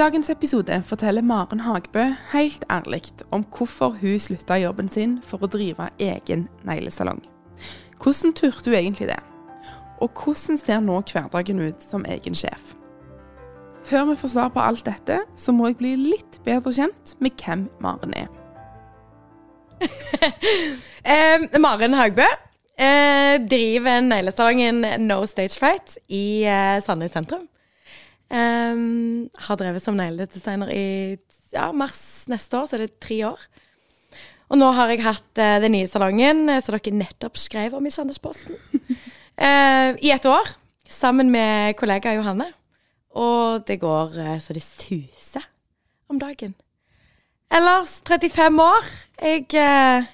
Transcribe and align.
Dagens 0.00 0.30
episode 0.32 0.82
forteller 0.88 1.20
Maren 1.22 1.60
Hagbø 1.60 2.06
helt 2.32 2.62
ærlig 2.72 3.02
om 3.30 3.42
hvorfor 3.44 3.98
hun 4.00 4.18
slutta 4.18 4.56
jobben 4.56 4.88
sin 4.88 5.18
for 5.20 5.44
å 5.44 5.50
drive 5.50 5.90
egen 6.00 6.46
neglesalong. 6.64 7.18
Hvordan 8.00 8.32
turte 8.32 8.70
hun 8.70 8.78
egentlig 8.78 9.10
det? 9.10 9.18
Og 10.00 10.08
hvordan 10.16 10.56
ser 10.56 10.80
nå 10.80 11.02
hverdagen 11.10 11.60
ut 11.60 11.84
som 11.84 12.06
egen 12.08 12.38
sjef? 12.38 12.72
Før 13.84 14.08
vi 14.08 14.16
får 14.22 14.32
svar 14.32 14.48
på 14.54 14.64
alt 14.64 14.86
dette, 14.88 15.20
så 15.36 15.52
må 15.52 15.68
jeg 15.68 15.80
bli 15.82 15.92
litt 16.00 16.40
bedre 16.48 16.72
kjent 16.72 17.14
med 17.20 17.36
hvem 17.36 17.68
Maren 17.84 18.16
er. 18.24 18.32
Eh, 21.00 21.40
Maren 21.56 21.94
Hagbø 21.96 22.26
eh, 22.76 23.38
driver 23.48 24.02
neglesalongen 24.04 24.84
No 25.00 25.22
Stage 25.26 25.56
Fright 25.56 25.96
i 26.12 26.44
eh, 26.44 26.76
Sandnes 26.84 27.16
sentrum. 27.16 27.46
Eh, 28.30 28.84
har 29.46 29.58
drevet 29.60 29.84
som 29.84 29.98
negledesigner 29.98 30.70
i 30.74 30.86
ja, 31.52 31.70
mars 31.74 32.28
neste 32.30 32.60
år, 32.60 32.70
så 32.70 32.78
er 32.78 32.86
det 32.86 33.00
tre 33.02 33.24
år. 33.32 33.48
Og 34.50 34.58
nå 34.58 34.70
har 34.74 34.90
jeg 34.90 35.04
hatt 35.04 35.38
uh, 35.38 35.58
den 35.62 35.76
nye 35.76 35.86
salongen, 35.86 36.48
uh, 36.50 36.56
som 36.58 36.74
dere 36.74 36.90
nettopp 36.94 37.38
skrev 37.38 37.76
om 37.78 37.84
i 37.86 37.92
Sandnesposten, 37.94 38.56
uh, 39.38 39.94
i 40.06 40.10
et 40.10 40.26
år. 40.26 40.56
Sammen 40.90 41.30
med 41.30 41.76
kollega 41.78 42.16
Johanne. 42.16 42.48
Og 43.18 43.66
det 43.66 43.80
går 43.82 44.18
eh, 44.22 44.38
så 44.42 44.54
det 44.54 44.62
suser 44.62 45.46
om 46.10 46.18
dagen. 46.18 46.54
Ellers 47.50 48.00
35 48.06 48.60
år. 48.62 48.90
Jeg 49.22 49.46
eh, 49.58 50.06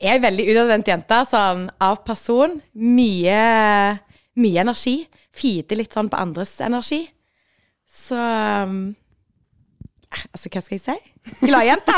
er 0.00 0.22
veldig 0.22 0.46
utadvendt 0.50 0.90
jente, 0.90 1.20
sånn 1.30 1.68
av 1.82 2.00
person. 2.06 2.58
Mye, 2.74 3.98
mye 4.38 4.64
energi. 4.64 5.00
Fider 5.30 5.78
litt 5.78 5.94
sånn 5.94 6.10
på 6.10 6.18
andres 6.18 6.56
energi. 6.64 7.04
Så 7.88 8.18
um, 8.18 8.80
Altså, 10.08 10.48
hva 10.48 10.62
skal 10.64 10.78
jeg 10.78 10.84
si? 10.84 10.96
Gladjente. 11.50 11.96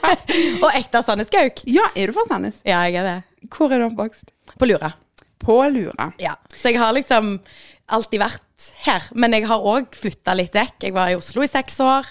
Og 0.64 0.70
ekte 0.72 1.02
Sandneskauk. 1.04 1.64
Ja, 1.68 1.90
er 1.96 2.08
du 2.08 2.16
fra 2.16 2.24
Sandnes? 2.30 2.62
Ja, 2.64 2.80
jeg 2.88 3.02
er 3.02 3.08
det. 3.08 3.48
Hvor 3.52 3.72
er 3.72 3.82
du 3.82 3.90
oppvokst? 3.90 4.32
På 4.56 4.68
Lura. 4.68 4.92
På 5.42 5.58
Lura. 5.68 6.12
Ja. 6.22 6.38
Så 6.56 6.72
jeg 6.72 6.80
har 6.80 6.94
liksom 6.96 7.34
alltid 7.92 8.22
vært 8.22 8.70
her. 8.86 9.04
Men 9.12 9.36
jeg 9.36 9.44
har 9.50 9.68
òg 9.68 9.92
flytta 9.98 10.36
litt 10.38 10.56
vekk. 10.56 10.78
Jeg 10.86 10.96
var 10.96 11.12
i 11.12 11.18
Oslo 11.18 11.44
i 11.44 11.50
seks 11.50 11.76
år. 11.84 12.08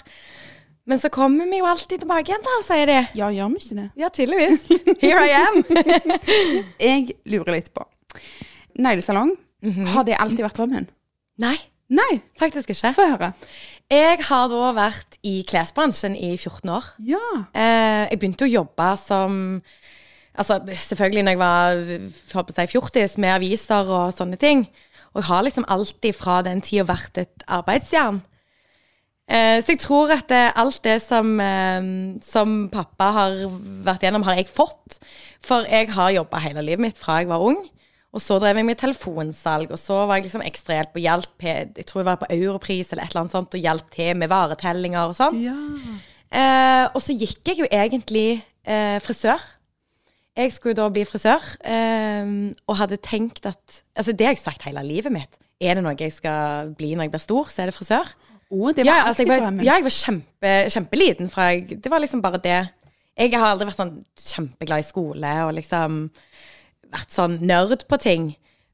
Men 0.86 0.98
så 0.98 1.10
kommer 1.14 1.46
vi 1.50 1.60
jo 1.60 1.66
alltid 1.66 2.02
tilbake 2.02 2.32
igjen, 2.32 2.42
da, 2.42 2.54
sier 2.66 2.90
de. 2.90 3.00
Ja, 3.18 3.28
gjør 3.30 3.52
vi 3.52 3.60
ikke 3.62 3.78
det? 3.78 3.88
Ja, 3.98 4.08
tydeligvis. 4.14 4.64
Here 5.02 5.26
I 5.26 5.34
am. 5.38 5.60
Jeg 6.90 7.14
lurer 7.30 7.54
litt 7.54 7.70
på. 7.74 7.86
Neglesalong, 8.82 9.36
har 9.94 10.06
det 10.08 10.18
alltid 10.18 10.42
vært 10.42 10.58
drømmen? 10.58 10.88
Nei, 11.42 11.54
Nei, 11.92 12.22
faktisk 12.40 12.72
ikke. 12.72 12.94
få 12.96 13.06
høre. 13.10 13.32
Jeg 13.92 14.22
har 14.24 14.48
da 14.48 14.70
vært 14.76 15.18
i 15.28 15.42
klesbransjen 15.48 16.14
i 16.16 16.32
14 16.38 16.70
år. 16.72 16.86
Ja. 17.04 17.24
Eh, 17.52 18.08
jeg 18.10 18.20
begynte 18.20 18.48
å 18.48 18.54
jobbe 18.60 18.92
som 19.00 19.40
Altså 20.32 20.62
selvfølgelig 20.64 21.22
når 21.26 21.34
jeg 21.34 21.38
var 21.42 21.80
håper 22.32 22.54
jeg, 22.56 22.70
fjortis 22.70 23.18
med 23.20 23.34
aviser 23.34 23.90
og 23.92 24.14
sånne 24.16 24.38
ting. 24.40 24.62
Og 25.12 25.20
jeg 25.20 25.28
har 25.28 25.42
liksom 25.44 25.66
alltid 25.68 26.16
fra 26.16 26.38
den 26.40 26.62
tida 26.64 26.86
vært 26.88 27.20
et 27.20 27.44
arbeidsjern. 27.52 28.22
Eh, 29.28 29.60
så 29.60 29.74
jeg 29.74 29.82
tror 29.84 30.10
at 30.16 30.24
det, 30.32 30.40
alt 30.56 30.80
det 30.84 30.96
som, 31.04 31.34
eh, 31.40 31.84
som 32.24 32.70
pappa 32.72 33.10
har 33.12 33.36
vært 33.84 34.08
gjennom, 34.08 34.24
har 34.24 34.40
jeg 34.40 34.48
fått. 34.48 34.98
For 35.44 35.68
jeg 35.68 35.92
har 35.92 36.16
jobba 36.16 36.40
hele 36.40 36.64
livet 36.64 36.86
mitt 36.86 36.98
fra 36.98 37.20
jeg 37.20 37.28
var 37.28 37.44
ung. 37.44 37.60
Og 38.12 38.20
så 38.20 38.36
drev 38.36 38.58
jeg 38.60 38.68
med 38.68 38.76
telefonsalg, 38.76 39.70
og 39.72 39.80
så 39.80 40.02
var 40.04 40.18
jeg 40.18 40.26
liksom 40.26 40.44
ekstrahjelp 40.44 40.98
og 40.98 41.00
hjalp 41.00 41.44
Jeg 41.46 41.86
tror 41.88 42.02
jeg 42.02 42.08
var 42.10 42.20
på 42.20 42.28
Europris 42.34 42.92
eller 42.92 43.06
et 43.06 43.14
eller 43.14 43.22
annet 43.22 43.32
sånt 43.32 43.56
og 43.56 43.64
hjalp 43.64 43.88
til 43.94 44.18
med 44.20 44.28
varetellinger 44.28 45.08
og 45.08 45.16
sånt. 45.16 45.40
Ja. 45.40 45.56
Eh, 46.32 46.84
og 46.92 47.00
så 47.04 47.16
gikk 47.16 47.40
jeg 47.48 47.62
jo 47.62 47.68
egentlig 47.72 48.42
eh, 48.64 48.98
frisør. 49.04 49.40
Jeg 50.36 50.52
skulle 50.52 50.76
da 50.76 50.88
bli 50.92 51.04
frisør, 51.08 51.44
eh, 51.68 52.28
og 52.68 52.78
hadde 52.80 53.00
tenkt 53.04 53.48
at 53.48 53.80
Altså, 53.96 54.12
det 54.12 54.26
har 54.26 54.36
jeg 54.36 54.44
sagt 54.44 54.68
hele 54.68 54.84
livet 54.84 55.12
mitt. 55.12 55.40
Er 55.60 55.78
det 55.78 55.84
noe 55.84 55.96
jeg 55.96 56.12
skal 56.12 56.72
bli 56.76 56.94
når 56.94 57.06
jeg 57.06 57.14
blir 57.14 57.24
stor, 57.24 57.50
så 57.52 57.62
er 57.62 57.70
det 57.70 57.76
frisør. 57.76 58.12
Oh, 58.52 58.68
det 58.72 58.84
var 58.84 58.92
Ja, 58.92 59.08
altså, 59.08 59.24
jeg 59.24 59.32
var, 59.32 59.64
ja, 59.64 59.74
jeg 59.78 59.84
var 59.84 59.96
kjempe, 59.96 60.52
kjempeliten 60.68 61.32
fra 61.32 61.48
jeg 61.52 61.80
Det 61.80 61.90
var 61.90 62.00
liksom 62.04 62.20
bare 62.24 62.40
det. 62.44 62.60
Jeg 63.16 63.32
har 63.32 63.52
aldri 63.52 63.68
vært 63.68 63.80
sånn 63.80 63.94
kjempeglad 64.20 64.84
i 64.84 64.88
skole 64.88 65.32
og 65.46 65.54
liksom 65.56 66.10
vært 66.92 67.12
sånn 67.14 67.38
nerd 67.42 67.84
på 67.88 67.98
ting. 68.02 68.30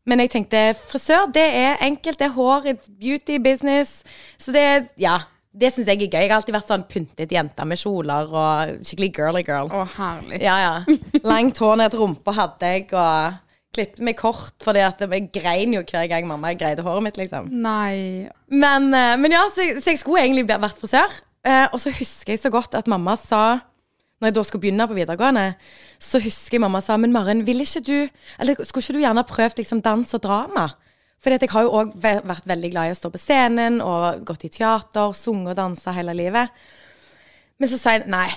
Men 0.08 0.22
jeg 0.24 0.32
tenkte 0.32 0.60
frisør, 0.88 1.26
det 1.32 1.44
er 1.44 1.82
enkelt. 1.84 2.18
Det 2.20 2.28
er 2.30 2.36
hår, 2.36 2.70
it's 2.72 2.92
beauty, 3.00 3.40
business. 3.42 4.02
Så 4.40 4.54
det 4.56 4.88
Ja. 5.00 5.18
Det 5.58 5.72
syns 5.72 5.88
jeg 5.88 5.96
er 6.04 6.06
gøy. 6.06 6.20
Jeg 6.20 6.30
har 6.30 6.36
alltid 6.36 6.54
vært 6.54 6.68
sånn 6.68 6.84
pyntet 6.86 7.32
jente 7.34 7.64
med 7.66 7.80
kjoler 7.80 8.28
og 8.30 8.82
skikkelig 8.86 9.08
girly 9.16 9.40
girl. 9.42 9.66
Å, 9.74 9.80
herlig. 9.96 10.38
Ja, 10.44 10.54
ja. 10.60 10.96
Langt 11.24 11.58
hår 11.58 11.80
ned 11.80 11.90
til 11.90 12.02
rumpa 12.04 12.34
hadde 12.36 12.68
jeg, 12.68 12.84
og 12.92 13.38
klippet 13.74 14.04
meg 14.04 14.16
kort 14.20 14.54
fordi 14.62 14.84
at 14.84 15.02
jeg 15.02 15.30
grein 15.34 15.74
jo 15.74 15.82
hver 15.88 16.06
gang 16.12 16.28
mamma 16.28 16.52
greide 16.54 16.84
håret 16.86 17.02
mitt, 17.08 17.18
liksom. 17.18 17.48
Nei. 17.64 18.28
Men, 18.52 18.92
eh, 18.94 19.16
men 19.18 19.34
ja, 19.34 19.46
så, 19.50 19.66
så 19.80 19.96
jeg 19.96 20.02
skulle 20.04 20.22
egentlig 20.28 20.46
vært 20.46 20.78
frisør. 20.78 21.18
Eh, 21.48 21.66
og 21.72 21.80
så 21.82 21.90
husker 21.96 22.36
jeg 22.36 22.44
så 22.44 22.52
godt 22.54 22.78
at 22.78 22.86
mamma 22.90 23.16
sa 23.18 23.60
Når 24.18 24.30
jeg 24.30 24.34
da 24.34 24.42
skulle 24.42 24.64
begynne 24.64 24.88
på 24.90 24.96
videregående, 24.96 25.46
så 26.02 26.18
husker 26.22 26.58
jeg 26.58 26.64
mamma 26.64 26.80
sa 26.82 26.96
Men 26.98 27.14
Maren, 27.14 27.44
vil 27.46 27.62
ikke 27.62 27.84
du 27.86 27.96
Eller 28.40 28.58
skulle 28.66 28.82
ikke 28.82 28.96
du 28.98 29.04
gjerne 29.04 29.24
prøvd 29.28 29.62
liksom 29.62 29.82
dans 29.82 30.14
og 30.14 30.22
drama? 30.22 30.66
Fordi 31.22 31.38
jeg 31.42 31.50
har 31.50 31.66
jo 31.66 31.74
òg 31.80 31.94
vært 32.02 32.46
veldig 32.46 32.70
glad 32.70 32.88
i 32.88 32.94
å 32.94 32.98
stå 32.98 33.10
på 33.10 33.18
scenen 33.18 33.80
og 33.82 34.20
gått 34.26 34.44
i 34.46 34.52
teater, 34.54 35.14
sunget 35.18 35.56
og 35.56 35.58
dansa 35.58 35.94
hele 35.96 36.14
livet. 36.14 36.52
Men 37.58 37.70
så 37.70 37.78
sa 37.80 37.96
jeg 37.96 38.06
nei, 38.06 38.28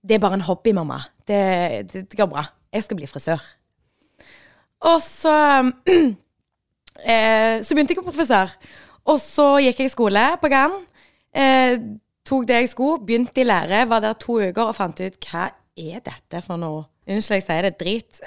det 0.00 0.16
er 0.16 0.22
bare 0.22 0.38
en 0.38 0.46
hobby, 0.46 0.72
mamma. 0.72 1.02
Det, 1.28 1.42
det, 1.92 2.06
det 2.08 2.16
går 2.18 2.30
bra. 2.32 2.46
Jeg 2.72 2.86
skal 2.86 2.98
bli 2.98 3.08
frisør. 3.10 3.44
Og 4.88 4.96
så 5.04 5.34
eh, 7.12 7.60
Så 7.60 7.76
begynte 7.76 7.94
jeg 7.94 8.00
på 8.00 8.16
frisør. 8.16 8.56
Og 9.12 9.20
så 9.20 9.46
gikk 9.62 9.82
jeg 9.82 9.90
i 9.90 9.92
skole 9.92 10.24
på 10.40 10.50
Gann. 10.52 10.80
Eh, 11.36 11.76
tok 12.28 12.46
det 12.48 12.62
jeg 12.62 12.72
skulle, 12.72 13.02
begynte 13.06 13.42
i 13.42 13.46
lære, 13.46 13.84
var 13.90 14.02
der 14.04 14.18
to 14.20 14.38
uker 14.40 14.68
og 14.68 14.76
fant 14.78 15.02
ut 15.02 15.18
hva 15.28 15.50
er 15.78 16.02
dette 16.04 16.42
for 16.44 16.60
noe? 16.60 16.86
Unnskyld, 17.02 17.40
jeg 17.40 17.44
sier 17.48 17.66
det. 17.66 17.72
Drit. 17.80 18.20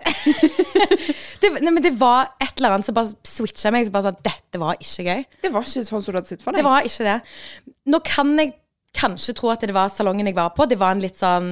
det, 1.42 1.52
nei, 1.64 1.72
men 1.72 1.84
det 1.84 1.94
var 1.96 2.34
et 2.44 2.58
eller 2.58 2.76
annet 2.76 2.88
som 2.90 2.98
bare 2.98 3.14
switcha 3.28 3.72
meg. 3.72 3.88
Som 3.88 3.96
bare 3.96 4.10
sa 4.10 4.28
Dette 4.28 4.60
var 4.60 4.76
ikke 4.84 5.06
gøy. 5.08 5.24
Det 5.46 5.52
var 5.54 5.68
ikke 5.68 5.86
sånn 5.88 6.04
som 6.04 6.12
du 6.12 6.20
hadde 6.20 6.32
sett 6.34 6.44
for 6.44 6.52
deg. 6.52 6.60
Det 6.60 6.68
var 6.68 6.90
ikke 6.90 7.08
det. 7.08 7.16
Nå 7.94 8.02
kan 8.04 8.34
jeg 8.42 8.52
kanskje 8.96 9.36
tro 9.38 9.52
at 9.52 9.64
det 9.66 9.76
var 9.76 9.92
salongen 9.92 10.30
jeg 10.30 10.38
var 10.38 10.54
på. 10.56 10.68
Det 10.70 10.78
var 10.80 10.96
en 10.96 11.04
litt 11.04 11.20
sånn 11.20 11.50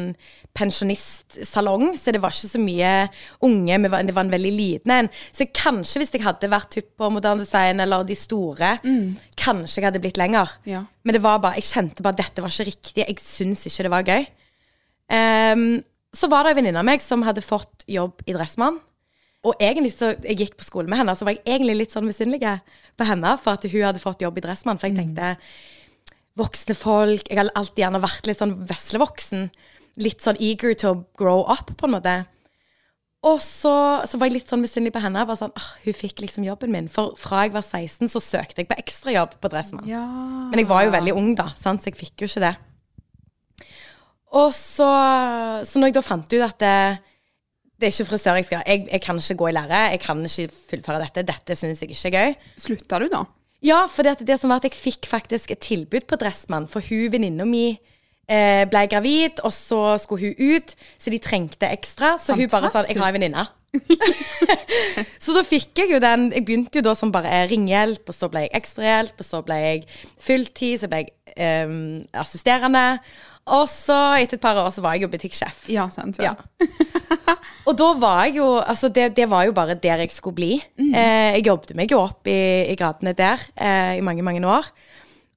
pensjonistsalong, 0.56 1.94
så 1.98 2.14
det 2.14 2.22
var 2.24 2.34
ikke 2.34 2.52
så 2.52 2.62
mye 2.62 2.94
unge. 3.46 3.80
Men 3.84 4.08
det 4.08 4.16
var 4.16 4.26
en 4.26 4.34
veldig 4.34 4.54
liten 4.54 4.96
en. 4.96 5.10
Så 5.36 5.50
kanskje 5.52 6.04
hvis 6.04 6.14
jeg 6.16 6.26
hadde 6.26 6.52
vært 6.52 6.72
typ 6.76 6.92
på 7.00 7.10
Moderne 7.14 7.46
Design 7.46 7.84
eller 7.84 8.06
de 8.08 8.18
store, 8.18 8.78
kanskje 9.40 9.82
jeg 9.82 9.90
hadde 9.90 10.04
blitt 10.04 10.22
lenger. 10.22 10.56
Ja. 10.70 10.86
Men 11.04 11.18
det 11.18 11.24
var 11.26 11.42
bare, 11.44 11.60
jeg 11.60 11.72
kjente 11.72 12.06
bare 12.06 12.18
at 12.18 12.24
dette 12.24 12.46
var 12.46 12.54
ikke 12.54 12.70
riktig. 12.72 13.04
Jeg 13.04 13.20
syns 13.22 13.68
ikke 13.68 13.88
det 13.88 13.94
var 13.94 14.08
gøy. 14.14 14.32
Um, 15.14 15.68
så 16.14 16.30
var 16.30 16.46
det 16.46 16.54
en 16.54 16.62
venninne 16.62 16.82
av 16.82 16.88
meg 16.88 17.02
som 17.04 17.26
hadde 17.26 17.44
fått 17.44 17.86
jobb 17.90 18.22
i 18.30 18.36
Dressmann. 18.36 18.80
Og 19.44 19.60
egentlig 19.60 19.92
så 19.92 20.14
jeg 20.24 20.40
gikk 20.40 20.58
på 20.60 20.68
skole 20.68 20.88
med 20.88 21.02
henne, 21.02 21.16
så 21.18 21.26
var 21.28 21.36
jeg 21.36 21.44
egentlig 21.44 21.82
litt 21.82 21.96
sånn 21.96 22.08
misunnelig 22.08 22.60
på 22.96 23.08
henne 23.10 23.34
for 23.42 23.58
at 23.58 23.66
hun 23.68 23.82
hadde 23.90 24.00
fått 24.04 24.24
jobb 24.24 24.38
i 24.40 24.44
Dressmann. 24.46 24.80
For 24.80 24.88
jeg 24.88 25.02
tenkte 25.02 25.34
voksne 26.40 26.76
folk 26.78 27.30
Jeg 27.30 27.40
har 27.40 27.52
alltid 27.54 27.84
gjerne 27.84 28.04
vært 28.04 28.28
litt 28.30 28.42
sånn 28.42 28.56
veslevoksen. 28.70 29.50
Litt 30.02 30.24
sånn 30.26 30.40
eager 30.42 30.74
to 30.82 30.96
grow 31.20 31.44
up, 31.46 31.76
på 31.78 31.88
en 31.88 31.96
måte. 31.98 32.16
Og 33.24 33.38
så, 33.40 33.72
så 34.10 34.20
var 34.20 34.28
jeg 34.28 34.40
litt 34.40 34.50
sånn 34.52 34.64
misunnelig 34.64 34.96
på 34.96 35.04
henne. 35.04 35.24
Bare 35.28 35.40
sånn, 35.40 35.54
oh, 35.56 35.70
Hun 35.86 35.96
fikk 35.96 36.24
liksom 36.26 36.44
jobben 36.48 36.74
min. 36.74 36.90
For 36.92 37.14
fra 37.20 37.46
jeg 37.46 37.54
var 37.56 37.64
16, 37.64 38.10
så 38.12 38.22
søkte 38.24 38.64
jeg 38.64 38.70
på 38.72 38.80
ekstrajobb 38.82 39.38
på 39.40 39.52
Dressmann. 39.54 39.88
Ja. 39.88 40.04
Men 40.50 40.60
jeg 40.60 40.70
var 40.72 40.84
jo 40.88 40.96
veldig 40.96 41.16
ung, 41.16 41.32
da, 41.40 41.52
sant? 41.60 41.84
så 41.84 41.92
jeg 41.92 42.00
fikk 42.02 42.26
jo 42.26 42.32
ikke 42.32 42.44
det. 42.44 42.54
Og 44.34 44.50
så, 44.58 44.90
så 45.70 45.80
når 45.80 45.92
jeg 45.92 45.96
da 46.00 46.04
fant 46.04 46.36
ut 46.36 46.42
at 46.42 46.58
det, 46.60 46.76
det 47.80 47.88
er 47.88 47.94
ikke 47.94 48.10
frisør 48.10 48.40
jeg 48.42 48.50
skal. 48.50 48.66
Jeg, 48.68 48.88
jeg 48.90 49.06
kan 49.06 49.22
ikke 49.22 49.40
gå 49.40 49.50
i 49.52 49.56
lære. 49.56 49.86
Jeg 49.94 50.04
kan 50.04 50.26
ikke 50.28 50.60
fullføre 50.74 51.06
dette. 51.06 51.26
Dette 51.30 51.58
syns 51.60 51.86
jeg 51.86 51.94
ikke 51.94 52.10
er 52.10 52.18
gøy. 52.18 52.38
Slutta 52.66 53.00
du, 53.04 53.08
da? 53.14 53.24
Ja, 53.64 53.86
for 53.88 54.04
det, 54.04 54.20
det 54.28 54.40
som 54.42 54.52
var 54.52 54.60
at 54.60 54.68
jeg 54.68 54.76
fikk 54.76 55.08
faktisk 55.08 55.54
et 55.54 55.64
tilbud 55.64 56.08
på 56.10 56.20
Dressmann, 56.20 56.68
for 56.68 56.84
hun 56.84 57.12
venninna 57.14 57.48
mi 57.48 57.78
eh, 58.28 58.64
ble 58.70 58.86
gravid, 58.92 59.40
og 59.44 59.54
så 59.56 59.96
skulle 60.04 60.34
hun 60.34 60.56
ut, 60.56 60.76
så 61.00 61.14
de 61.14 61.22
trengte 61.24 61.70
ekstra. 61.72 62.18
Så 62.20 62.36
hun 62.36 62.50
bare 62.52 62.70
sa 62.70 62.84
'jeg 62.84 63.00
har 63.00 63.10
en 63.10 63.22
venninne'. 63.22 63.48
så 65.24 65.34
da 65.34 65.42
fikk 65.42 65.80
jeg 65.82 65.90
jo 65.90 65.98
den 65.98 66.28
Jeg 66.30 66.46
begynte 66.46 66.78
jo 66.78 66.84
da 66.86 66.94
som 66.94 67.12
bare 67.12 67.48
ringehjelp, 67.50 68.06
og 68.06 68.14
så 68.16 68.30
ble 68.30 68.46
jeg 68.46 68.54
ekstrahjelp, 68.54 69.16
og 69.18 69.26
så 69.26 69.42
ble 69.42 69.56
jeg 69.56 69.86
fulltid, 70.20 70.80
så 70.80 70.88
ble 70.88 70.98
jeg 70.98 71.10
eh, 71.38 72.06
assisterende. 72.14 73.00
Og 73.52 73.66
så, 73.68 73.96
etter 74.22 74.38
et 74.38 74.44
par 74.44 74.56
år, 74.62 74.70
så 74.72 74.84
var 74.84 74.96
jeg 74.96 75.04
jo 75.04 75.12
butikksjef. 75.12 75.66
Ja, 75.72 75.90
sant. 75.92 76.20
vel. 76.20 76.30
Ja. 76.32 76.36
Og 77.68 77.76
da 77.80 77.90
var 78.00 78.26
jeg 78.28 78.38
jo 78.40 78.48
Altså, 78.60 78.90
det, 78.92 79.10
det 79.18 79.28
var 79.32 79.46
jo 79.48 79.56
bare 79.56 79.76
der 79.80 80.04
jeg 80.04 80.12
skulle 80.16 80.38
bli. 80.38 80.54
Eh, 80.80 81.36
jeg 81.38 81.46
jobbet 81.48 81.76
meg 81.76 81.92
jo 81.92 82.00
opp 82.04 82.28
i, 82.32 82.40
i 82.72 82.76
gradene 82.80 83.16
der 83.18 83.44
eh, 83.56 84.00
i 84.00 84.04
mange, 84.06 84.24
mange 84.24 84.44
år. 84.48 84.68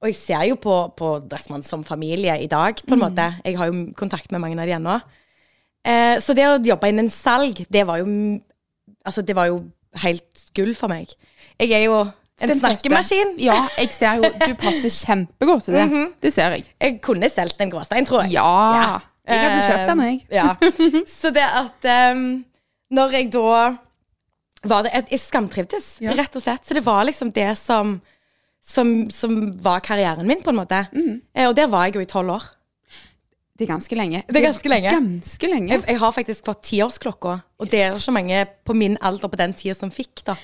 Og 0.03 0.11
jeg 0.11 0.19
ser 0.19 0.45
jo 0.51 0.59
på, 0.61 0.75
på 0.97 1.13
Dressmann 1.27 1.65
som 1.67 1.85
familie 1.85 2.37
i 2.43 2.51
dag, 2.51 2.79
på 2.87 2.95
en 2.95 3.03
måte. 3.03 3.31
Jeg 3.45 3.57
har 3.59 3.71
jo 3.73 3.87
kontakt 3.99 4.31
med 4.31 4.43
mange 4.43 4.59
av 4.61 4.69
de 4.69 4.77
ennå. 4.77 4.99
Eh, 5.87 6.17
så 6.23 6.35
det 6.37 6.47
å 6.47 6.59
jobbe 6.63 6.91
innen 6.93 7.11
salg, 7.11 7.65
det 7.71 7.87
var 7.89 8.05
jo 8.05 8.11
Altså, 9.07 9.23
det 9.23 9.37
var 9.39 9.47
jo 9.47 9.61
helt 10.03 10.49
gull 10.55 10.73
for 10.75 10.91
meg. 10.91 11.13
Jeg 11.63 11.71
er 11.77 11.85
jo 11.85 12.01
en 12.45 12.53
snakkemaskin. 12.59 13.35
Ja, 13.41 13.63
jeg 13.79 13.91
ser 13.95 14.19
jo 14.21 14.29
Du 14.43 14.55
passer 14.61 14.93
kjempegodt 14.93 15.65
til 15.69 15.77
det. 15.79 15.87
Det 16.21 16.33
ser 16.35 16.57
jeg. 16.59 16.67
Jeg 16.83 16.99
kunne 17.05 17.31
solgt 17.33 17.61
en 17.65 17.71
gråstein, 17.73 18.05
tror 18.09 18.27
jeg. 18.27 18.35
Ja. 18.37 18.99
Jeg 19.27 19.41
hadde 19.43 19.63
kjøpt 19.67 19.89
den, 19.91 20.03
jeg. 20.05 20.19
Ja. 20.31 20.53
Så 21.11 21.33
det 21.35 21.43
at 21.47 21.89
um, 22.15 22.27
Når 22.95 23.17
jeg 23.17 23.31
da 23.35 23.47
var 24.67 24.83
det, 24.87 24.93
Jeg, 25.11 25.21
skamtrivdes, 25.23 25.97
Ja. 26.03 26.13
rett 26.19 26.37
og 26.37 26.43
slett. 26.43 26.65
Så 26.67 26.75
det 26.75 26.85
var 26.87 27.05
liksom 27.07 27.31
det 27.35 27.53
som, 27.59 28.01
som, 28.63 28.93
som 29.11 29.37
var 29.63 29.81
karrieren 29.81 30.27
min, 30.27 30.43
på 30.43 30.51
en 30.51 30.59
måte. 30.61 30.85
Mm. 30.93 31.21
Eh, 31.35 31.49
og 31.49 31.55
der 31.57 31.69
var 31.71 31.87
jeg 31.87 31.95
jo 31.97 32.05
i 32.05 32.09
tolv 32.11 32.35
år. 32.35 32.47
Det 33.57 33.65
er 33.65 33.71
ganske 33.73 33.97
lenge. 33.97 34.21
Det 34.29 34.37
er 34.37 34.47
ganske 34.51 34.69
lenge. 34.69 34.91
Ganske 34.93 35.49
lenge. 35.49 35.71
Jeg, 35.73 35.85
jeg 35.89 36.01
har 36.03 36.13
faktisk 36.13 36.45
fått 36.45 36.63
tiårsklokka, 36.69 37.37
og 37.63 37.71
det 37.73 37.81
er 37.87 37.95
ikke 37.97 38.13
mange 38.13 38.43
på 38.67 38.75
min 38.77 38.99
alder 39.01 39.31
på 39.33 39.39
den 39.41 39.55
tida 39.57 39.75
som 39.79 39.91
fikk, 39.95 40.25
da. 40.27 40.35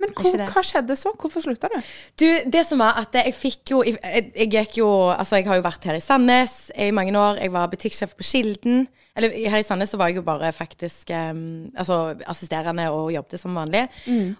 Men 0.00 0.14
hvor, 0.16 0.44
hva 0.48 0.62
skjedde 0.64 0.96
så? 0.96 1.12
Hvorfor 1.20 1.44
slutta 1.44 1.68
du? 1.72 1.76
Du, 2.20 2.26
det 2.48 2.62
som 2.68 2.80
var 2.80 2.96
at 3.02 3.16
jeg 3.20 3.34
fikk 3.36 3.74
jo 3.74 3.82
jeg, 3.84 3.98
jeg 4.32 4.48
gikk 4.48 4.80
jo 4.80 4.88
Altså, 5.12 5.40
jeg 5.40 5.48
har 5.50 5.60
jo 5.60 5.66
vært 5.66 5.84
her 5.88 5.98
i 5.98 6.02
Sandnes 6.04 6.56
i 6.72 6.88
mange 6.94 7.12
år. 7.18 7.40
Jeg 7.42 7.52
var 7.52 7.70
butikksjef 7.72 8.16
på 8.16 8.26
Kilden. 8.26 8.86
Eller 9.18 9.34
her 9.52 9.60
i 9.60 9.66
Sandnes 9.66 9.90
så 9.92 9.98
var 10.00 10.10
jeg 10.10 10.20
jo 10.20 10.24
bare 10.26 10.52
faktisk 10.54 11.10
um, 11.12 11.68
altså, 11.74 12.14
assisterende 12.30 12.86
og 12.94 13.10
jobbet 13.12 13.42
som 13.42 13.58
vanlig. 13.58 13.84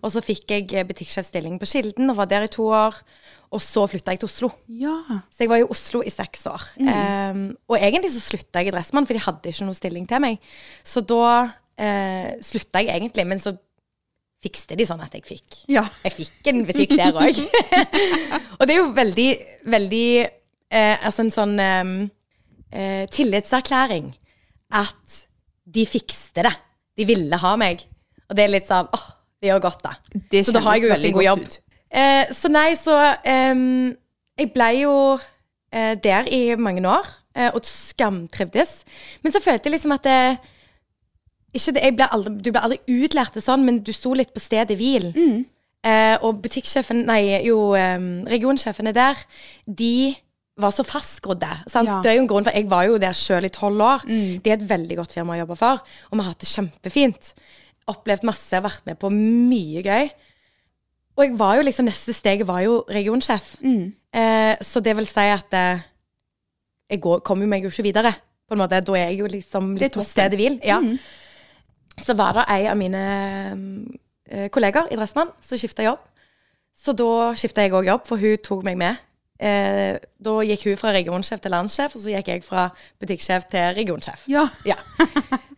Og 0.01 0.15
så 0.15 0.23
fikk 0.25 0.55
jeg 0.55 0.71
eh, 0.73 0.87
butikksjefstilling 0.87 1.59
på 1.61 1.69
Kilden 1.69 2.13
og 2.13 2.21
var 2.23 2.31
der 2.31 2.47
i 2.47 2.53
to 2.53 2.71
år. 2.71 2.97
Og 3.51 3.63
så 3.63 3.83
flytta 3.91 4.15
jeg 4.15 4.23
til 4.23 4.31
Oslo. 4.31 4.53
Ja. 4.79 4.95
Så 5.35 5.43
jeg 5.43 5.51
var 5.51 5.59
i 5.59 5.67
Oslo 5.67 6.05
i 6.07 6.13
seks 6.13 6.47
år. 6.47 6.69
Em, 6.79 7.49
og 7.67 7.81
egentlig 7.81 8.13
så 8.15 8.23
slutta 8.23 8.63
jeg 8.63 8.71
i 8.71 8.75
Dressmann, 8.77 9.09
for 9.09 9.19
de 9.19 9.25
hadde 9.25 9.51
ikke 9.51 9.67
noe 9.67 9.75
stilling 9.75 10.07
til 10.09 10.23
meg. 10.23 10.53
Så 10.87 11.03
da 11.03 11.25
uh, 11.51 12.29
slutta 12.47 12.85
jeg 12.85 12.95
egentlig, 12.95 13.27
men 13.27 13.43
så 13.43 13.57
fikste 14.41 14.77
de 14.79 14.87
sånn 14.89 15.03
at 15.05 15.13
jeg 15.17 15.27
fikk 15.29 15.59
Ja. 15.69 15.85
jeg 16.05 16.15
fikk 16.17 16.51
en 16.53 16.63
butikk 16.69 16.95
der 16.97 17.13
òg. 17.13 17.41
og 18.59 18.63
det 18.67 18.75
er 18.75 18.79
jo 18.81 18.91
veldig, 18.97 19.29
veldig 19.69 20.07
eh, 20.25 20.97
Altså 21.05 21.27
en 21.27 21.33
sånn 21.35 21.57
eh, 21.61 21.93
eh, 22.73 23.05
tillitserklæring 23.13 24.13
at 24.73 25.21
de 25.71 25.85
fikste 25.87 26.45
det. 26.47 26.53
De 26.99 27.07
ville 27.07 27.37
ha 27.43 27.57
meg. 27.59 27.83
Og 28.31 28.37
det 28.39 28.45
er 28.47 28.53
litt 28.55 28.69
sånn 28.71 28.89
åh, 28.95 29.09
det 29.43 29.51
gjør 29.51 29.65
godt, 29.67 29.83
da. 29.85 29.93
Det 30.31 30.45
så 30.47 30.55
da 30.55 30.63
har 30.65 30.79
jeg 30.79 30.87
jo 30.87 30.93
veldig 30.95 31.11
en 31.11 31.19
god 31.19 31.27
jobb. 31.27 31.45
Eh, 31.91 32.33
så 32.37 32.51
nei, 32.53 32.69
så 32.79 32.95
Jeg 33.27 34.53
ble 34.55 34.69
jo 34.79 34.95
eh, 35.75 35.95
der 36.01 36.29
i 36.33 36.55
mange 36.57 36.85
år, 36.89 37.09
eh, 37.37 37.51
og 37.51 37.67
skamtrivdes. 37.67 38.85
Men 39.23 39.35
så 39.35 39.43
følte 39.43 39.69
jeg 39.69 39.77
liksom 39.77 39.95
at 39.97 40.07
det, 40.07 40.39
det, 41.75 41.83
jeg 41.83 41.97
ble 41.99 42.07
aldri, 42.15 42.35
Du 42.43 42.51
ble 42.53 42.61
aldri 42.63 42.79
utlært 42.87 43.35
det 43.35 43.43
sånn, 43.43 43.65
men 43.67 43.81
du 43.83 43.93
sto 43.93 44.13
litt 44.15 44.33
på 44.35 44.41
stedet 44.43 44.77
hvil. 44.79 45.11
Eh, 45.83 46.17
og 46.23 46.43
butikksjefen, 46.45 47.07
nei, 47.09 47.23
jo, 47.47 47.73
um, 47.75 48.11
regionsjefene 48.29 48.93
der, 48.93 49.17
de 49.67 50.15
var 50.61 50.75
så 50.77 50.85
fastgrodde. 50.85 51.49
Sant? 51.73 51.89
Ja. 51.89 52.01
Det 52.05 52.11
er 52.11 52.19
jo 52.19 52.25
en 52.27 52.29
grunn 52.29 52.45
for 52.45 52.53
Jeg 52.53 52.69
var 52.69 52.85
jo 52.85 52.99
der 53.01 53.17
sjøl 53.17 53.47
i 53.49 53.53
tolv 53.55 53.81
år. 53.81 54.05
Det 54.45 54.51
er 54.53 54.59
et 54.59 54.69
veldig 54.69 54.99
godt 55.01 55.15
firma 55.17 55.35
å 55.35 55.41
jobbe 55.41 55.57
for, 55.57 55.81
og 56.11 56.19
vi 56.19 56.21
har 56.23 56.29
hatt 56.35 56.43
det 56.45 56.51
kjempefint. 56.53 57.31
Opplevd 57.91 58.27
masse, 58.29 58.61
vært 58.63 58.85
med 58.87 58.99
på 59.01 59.09
mye 59.15 59.83
gøy. 59.87 60.11
Og 61.17 61.25
jeg 61.25 61.39
var 61.41 61.57
jo 61.59 61.65
liksom 61.67 61.89
neste 61.89 62.13
steget 62.15 62.47
var 62.49 62.61
jo 62.65 62.85
regionsjef. 62.89 63.55
Eh, 64.13 64.55
så 64.61 64.83
det 64.85 64.95
vil 64.99 65.09
si 65.09 65.27
at 65.33 65.57
eh, 65.57 65.83
jeg 66.91 67.01
går, 67.01 67.25
kommer 67.27 67.49
meg 67.51 67.65
jo 67.65 67.73
ikke 67.73 67.89
videre. 67.89 68.13
På 68.49 68.57
en 68.57 68.63
måte, 68.65 68.81
Da 68.85 68.93
er 68.99 69.11
jeg 69.11 69.21
jo 69.21 69.27
liksom 69.31 69.77
litt 69.79 69.95
på 69.97 70.05
stedet 70.05 70.37
hvil. 70.39 70.61
Ja. 70.67 70.81
Så 72.01 72.17
var 72.19 72.39
det 72.39 72.47
ei 72.53 72.65
av 72.71 72.79
mine 72.81 73.05
eh, 74.31 74.49
kollegaer 74.53 74.91
i 74.93 74.99
Dressmann 74.99 75.33
som 75.45 75.61
skifta 75.61 75.85
jobb. 75.87 76.03
Så 76.81 76.95
da 76.97 77.33
skifta 77.37 77.65
jeg 77.65 77.75
òg 77.77 77.89
jobb, 77.91 78.07
for 78.09 78.21
hun 78.21 78.41
tok 78.45 78.65
meg 78.65 78.79
med. 78.81 79.01
Eh, 79.41 79.97
da 80.21 80.33
gikk 80.45 80.67
hun 80.69 80.79
fra 80.81 80.93
regionsjef 80.93 81.41
til 81.41 81.53
landssjef, 81.55 81.97
og 81.97 82.03
så 82.03 82.13
gikk 82.13 82.29
jeg 82.29 82.45
fra 82.45 82.67
butikksjef 83.01 83.47
til 83.53 83.75
regionsjef. 83.79 84.27
Ja. 84.33 84.49
Ja. 84.69 84.81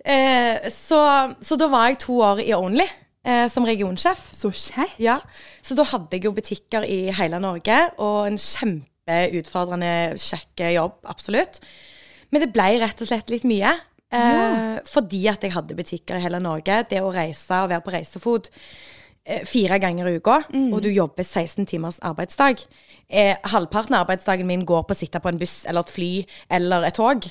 Eh, 0.03 0.65
så, 0.75 0.99
så 1.47 1.55
da 1.55 1.69
var 1.71 1.85
jeg 1.87 2.01
to 2.03 2.17
år 2.27 2.41
i 2.43 2.49
Only 2.57 2.83
eh, 3.23 3.45
som 3.47 3.63
regionsjef. 3.63 4.19
Så 4.35 4.49
kjekt. 4.51 4.97
Ja, 4.99 5.21
så 5.63 5.77
da 5.79 5.85
hadde 5.87 6.19
jeg 6.19 6.27
jo 6.27 6.33
butikker 6.35 6.83
i 6.83 7.05
hele 7.15 7.39
Norge, 7.39 7.77
og 8.03 8.27
en 8.27 8.41
kjempeutfordrende, 8.43 9.93
kjekk 10.19 10.65
jobb, 10.75 10.97
absolutt. 11.07 11.63
Men 12.35 12.43
det 12.43 12.51
ble 12.51 12.67
rett 12.83 12.99
og 12.99 13.13
slett 13.13 13.31
litt 13.31 13.47
mye. 13.47 13.77
Eh, 14.13 14.81
Fordi 14.85 15.27
at 15.31 15.43
jeg 15.43 15.53
hadde 15.55 15.75
butikker 15.79 16.17
i 16.19 16.21
hele 16.25 16.41
Norge. 16.43 16.85
Det 16.91 17.01
å 17.01 17.13
reise 17.15 17.63
og 17.65 17.71
være 17.71 17.81
på 17.87 17.95
reisefot 17.95 18.51
eh, 19.25 19.45
fire 19.49 19.79
ganger 19.81 20.09
i 20.11 20.17
uka, 20.19 20.43
og 20.75 20.83
du 20.83 20.91
jobber 20.91 21.23
16 21.25 21.67
timers 21.67 21.99
arbeidsdag. 22.03 22.65
Eh, 23.09 23.37
halvparten 23.55 23.95
av 23.95 24.05
arbeidsdagen 24.05 24.47
min 24.47 24.65
går 24.69 24.83
på 24.85 24.93
å 24.93 24.99
sitte 24.99 25.21
på 25.21 25.29
en 25.33 25.39
buss 25.41 25.65
eller 25.67 25.81
et 25.87 25.91
fly 25.95 26.11
eller 26.51 26.85
et 26.89 26.95
tog. 26.95 27.25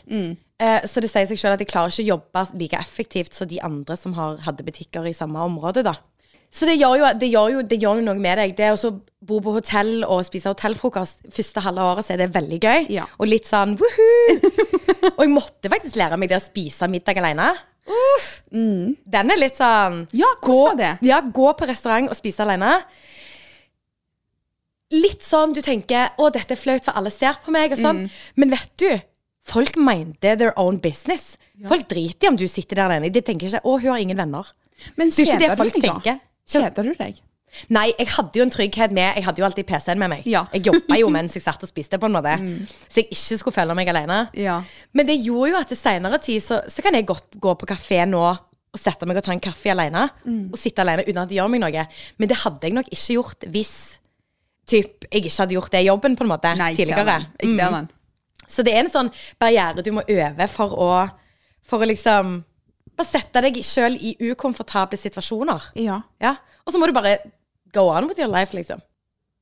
Eh, 0.62 0.82
så 0.86 1.02
det 1.02 1.10
sier 1.10 1.26
seg 1.26 1.40
selv 1.42 1.54
at 1.58 1.60
jeg 1.64 1.72
klarer 1.72 1.90
ikke 1.90 2.06
å 2.06 2.12
jobbe 2.16 2.46
like 2.60 2.78
effektivt 2.78 3.34
som 3.34 3.48
de 3.50 3.60
andre 3.62 3.98
som 3.98 4.14
har, 4.14 4.38
hadde 4.46 4.64
butikker 4.64 5.06
i 5.10 5.14
samme 5.14 5.40
område. 5.42 5.84
da. 5.84 5.96
Så 6.52 6.68
det 6.68 6.76
gjør 6.82 6.98
jo, 7.00 7.10
det 7.16 7.30
gjør 7.32 7.52
jo, 7.54 7.60
det 7.64 7.78
gjør 7.80 8.02
jo 8.02 8.06
noe 8.10 8.20
med 8.20 8.38
deg. 8.42 8.54
Det 8.58 8.72
å 8.76 8.92
bo 9.24 9.38
på 9.44 9.54
hotell 9.56 10.02
og 10.04 10.26
spise 10.28 10.52
hotellfrokost 10.52 11.24
første 11.32 11.64
halve 11.64 11.86
året, 11.94 12.06
så 12.06 12.16
er 12.16 12.26
det 12.26 12.34
veldig 12.36 12.60
gøy. 12.60 12.88
Ja. 12.92 13.06
Og 13.22 13.30
litt 13.32 13.48
sånn 13.48 13.78
woohoo! 13.80 14.52
og 15.16 15.22
jeg 15.24 15.32
måtte 15.32 15.72
faktisk 15.72 15.96
lære 16.02 16.20
meg 16.20 16.32
det 16.32 16.42
å 16.42 16.44
spise 16.44 16.90
middag 16.92 17.22
alene. 17.22 17.48
Uff. 17.88 18.28
Den 18.52 19.34
er 19.34 19.40
litt 19.40 19.58
sånn 19.58 20.04
Ja, 20.14 20.28
hvordan 20.44 20.68
var 20.68 20.78
det? 20.78 20.92
Ja, 21.08 21.22
gå 21.24 21.48
på 21.58 21.68
restaurant 21.70 22.12
og 22.12 22.20
spise 22.20 22.44
alene. 22.44 22.82
Litt 24.92 25.24
sånn 25.24 25.56
du 25.56 25.62
tenker 25.64 26.12
'Å, 26.20 26.28
dette 26.36 26.52
er 26.52 26.60
flaut, 26.60 26.84
for 26.84 26.98
alle 27.00 27.14
ser 27.16 27.40
på 27.46 27.54
meg', 27.56 27.72
og 27.72 27.80
sånn. 27.80 28.02
Men 28.36 28.52
vet 28.52 28.74
du, 28.76 28.90
folk 29.48 29.78
mente 29.80 30.36
their 30.36 30.52
own 30.60 30.82
business. 30.84 31.38
Folk 31.70 31.88
driter 31.88 32.28
i 32.28 32.32
om 32.32 32.36
du 32.36 32.44
sitter 32.48 32.76
der 32.76 32.90
alene. 32.90 33.10
De 33.14 33.22
tenker 33.22 33.48
ikke 33.48 33.64
'Å, 33.64 33.80
hun 33.80 33.92
har 33.96 34.04
ingen 34.04 34.20
venner'. 34.20 34.52
Men 34.98 35.08
Det 35.10 35.20
er 35.20 35.26
ikke 35.26 35.40
det 35.40 35.58
folk 35.58 35.80
tenker. 35.80 36.20
Kjeder 36.52 36.90
du 36.90 36.96
deg? 37.00 37.22
Nei, 37.68 37.90
jeg 37.98 38.08
hadde 38.14 38.40
jo 38.40 38.46
en 38.46 38.52
trygghet 38.54 38.94
med 38.96 39.18
Jeg 39.18 39.26
hadde 39.26 39.42
jo 39.42 39.46
alltid 39.46 39.68
PC-en 39.68 40.00
med 40.00 40.12
meg. 40.14 40.28
Ja. 40.30 40.46
Jeg 40.56 40.70
jobba 40.70 40.96
jo 41.02 41.10
mens 41.12 41.36
jeg 41.36 41.44
satt 41.44 41.64
og 41.66 41.70
spiste, 41.70 42.00
på 42.00 42.08
en 42.08 42.16
måte. 42.16 42.38
Så 42.88 43.02
jeg 43.02 43.10
ikke 43.12 43.40
skulle 43.42 43.58
føle 43.58 43.76
meg 43.78 43.92
alene. 43.92 44.22
Ja. 44.40 44.62
Men 44.96 45.10
det 45.10 45.18
gjorde 45.20 45.52
jo 45.52 45.60
at 45.60 45.72
til 45.72 45.80
seinere 45.80 46.22
tid 46.24 46.40
så, 46.44 46.62
så 46.72 46.86
kan 46.86 46.96
jeg 46.96 47.10
godt 47.10 47.36
gå 47.44 47.56
på 47.60 47.68
kafé 47.74 48.06
nå 48.08 48.24
og 48.72 48.80
sette 48.80 49.04
meg 49.08 49.20
og 49.20 49.26
ta 49.26 49.34
en 49.36 49.44
kaffe 49.44 49.74
alene. 49.74 50.06
Og 50.54 50.60
sitte 50.60 50.84
alene 50.84 51.04
uten 51.04 51.20
at 51.24 51.32
det 51.32 51.42
gjør 51.42 51.52
meg 51.52 51.64
noe. 51.66 51.88
Men 52.22 52.32
det 52.32 52.40
hadde 52.46 52.70
jeg 52.70 52.78
nok 52.78 52.88
ikke 52.88 53.18
gjort 53.18 53.50
hvis 53.52 53.74
typ, 54.72 55.08
jeg 55.10 55.26
ikke 55.26 55.42
hadde 55.42 55.58
gjort 55.58 55.74
det 55.74 55.82
i 55.84 55.90
jobben 55.90 56.16
på 56.16 56.24
en 56.24 56.32
måte 56.32 56.54
Nei, 56.56 56.72
tidligere. 56.78 57.18
Mm. 57.44 57.90
Så 58.48 58.64
det 58.64 58.76
er 58.76 58.86
en 58.86 58.94
sånn 58.94 59.12
barriere 59.42 59.84
du 59.84 59.92
må 59.96 60.06
øve 60.08 60.48
for 60.52 60.72
å, 60.72 60.92
for 61.68 61.84
å 61.84 61.90
liksom 61.90 62.38
Bare 63.02 63.10
sette 63.10 63.42
deg 63.48 63.58
sjøl 63.66 63.98
i 63.98 64.14
ukomfortable 64.30 65.00
situasjoner. 65.00 65.72
Ja. 65.82 66.04
Ja. 66.22 66.36
Og 66.66 66.74
så 66.74 66.80
må 66.82 66.86
du 66.86 66.94
bare 66.94 67.18
go 67.74 67.88
on 67.90 68.06
with 68.06 68.22
your 68.22 68.30
life, 68.30 68.54
liksom. 68.54 68.82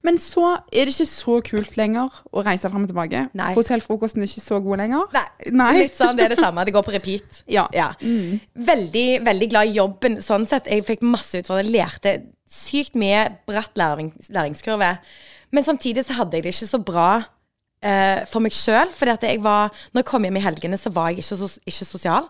Men 0.07 0.15
så 0.23 0.53
er 0.71 0.87
det 0.87 0.93
ikke 0.93 1.09
så 1.09 1.33
kult 1.43 1.73
lenger 1.75 2.21
å 2.31 2.43
reise 2.45 2.69
fram 2.71 2.85
og 2.85 2.91
tilbake. 2.91 3.25
Nei. 3.35 3.49
Hotellfrokosten 3.57 4.23
er 4.23 4.29
ikke 4.29 4.43
så 4.45 4.61
god 4.63 4.79
lenger. 4.79 5.09
Nei, 5.11 5.25
Nei. 5.59 5.71
Litt 5.81 5.97
sånn, 5.99 6.15
det 6.15 6.29
er 6.29 6.33
det 6.37 6.39
samme. 6.39 6.63
Det 6.63 6.75
går 6.77 6.85
på 6.87 6.93
repeat. 6.95 7.41
Ja. 7.57 7.65
Mm. 7.99 8.39
Veldig, 8.69 9.07
veldig 9.27 9.49
glad 9.51 9.67
i 9.67 9.75
jobben 9.75 10.15
sånn 10.23 10.47
sett. 10.47 10.69
Jeg 10.71 10.85
fikk 10.87 11.03
masse 11.03 11.41
utfordringer. 11.41 11.73
Lærte 11.75 12.13
sykt 12.49 12.95
mye 12.99 13.25
bratt 13.49 13.75
læring, 13.77 14.13
læringskurve. 14.31 14.93
Men 15.51 15.67
samtidig 15.67 16.07
så 16.07 16.21
hadde 16.21 16.39
jeg 16.39 16.47
det 16.47 16.55
ikke 16.55 16.71
så 16.71 16.79
bra 16.79 17.09
eh, 17.85 18.23
for 18.29 18.43
meg 18.43 18.55
sjøl. 18.55 18.91
For 18.95 19.09
når 19.09 20.01
jeg 20.01 20.07
kom 20.07 20.25
hjem 20.25 20.39
i 20.39 20.43
helgene, 20.43 20.79
så 20.79 20.91
var 20.95 21.11
jeg 21.11 21.23
ikke, 21.23 21.37
sos 21.39 21.59
ikke 21.63 21.87
sosial. 21.87 22.29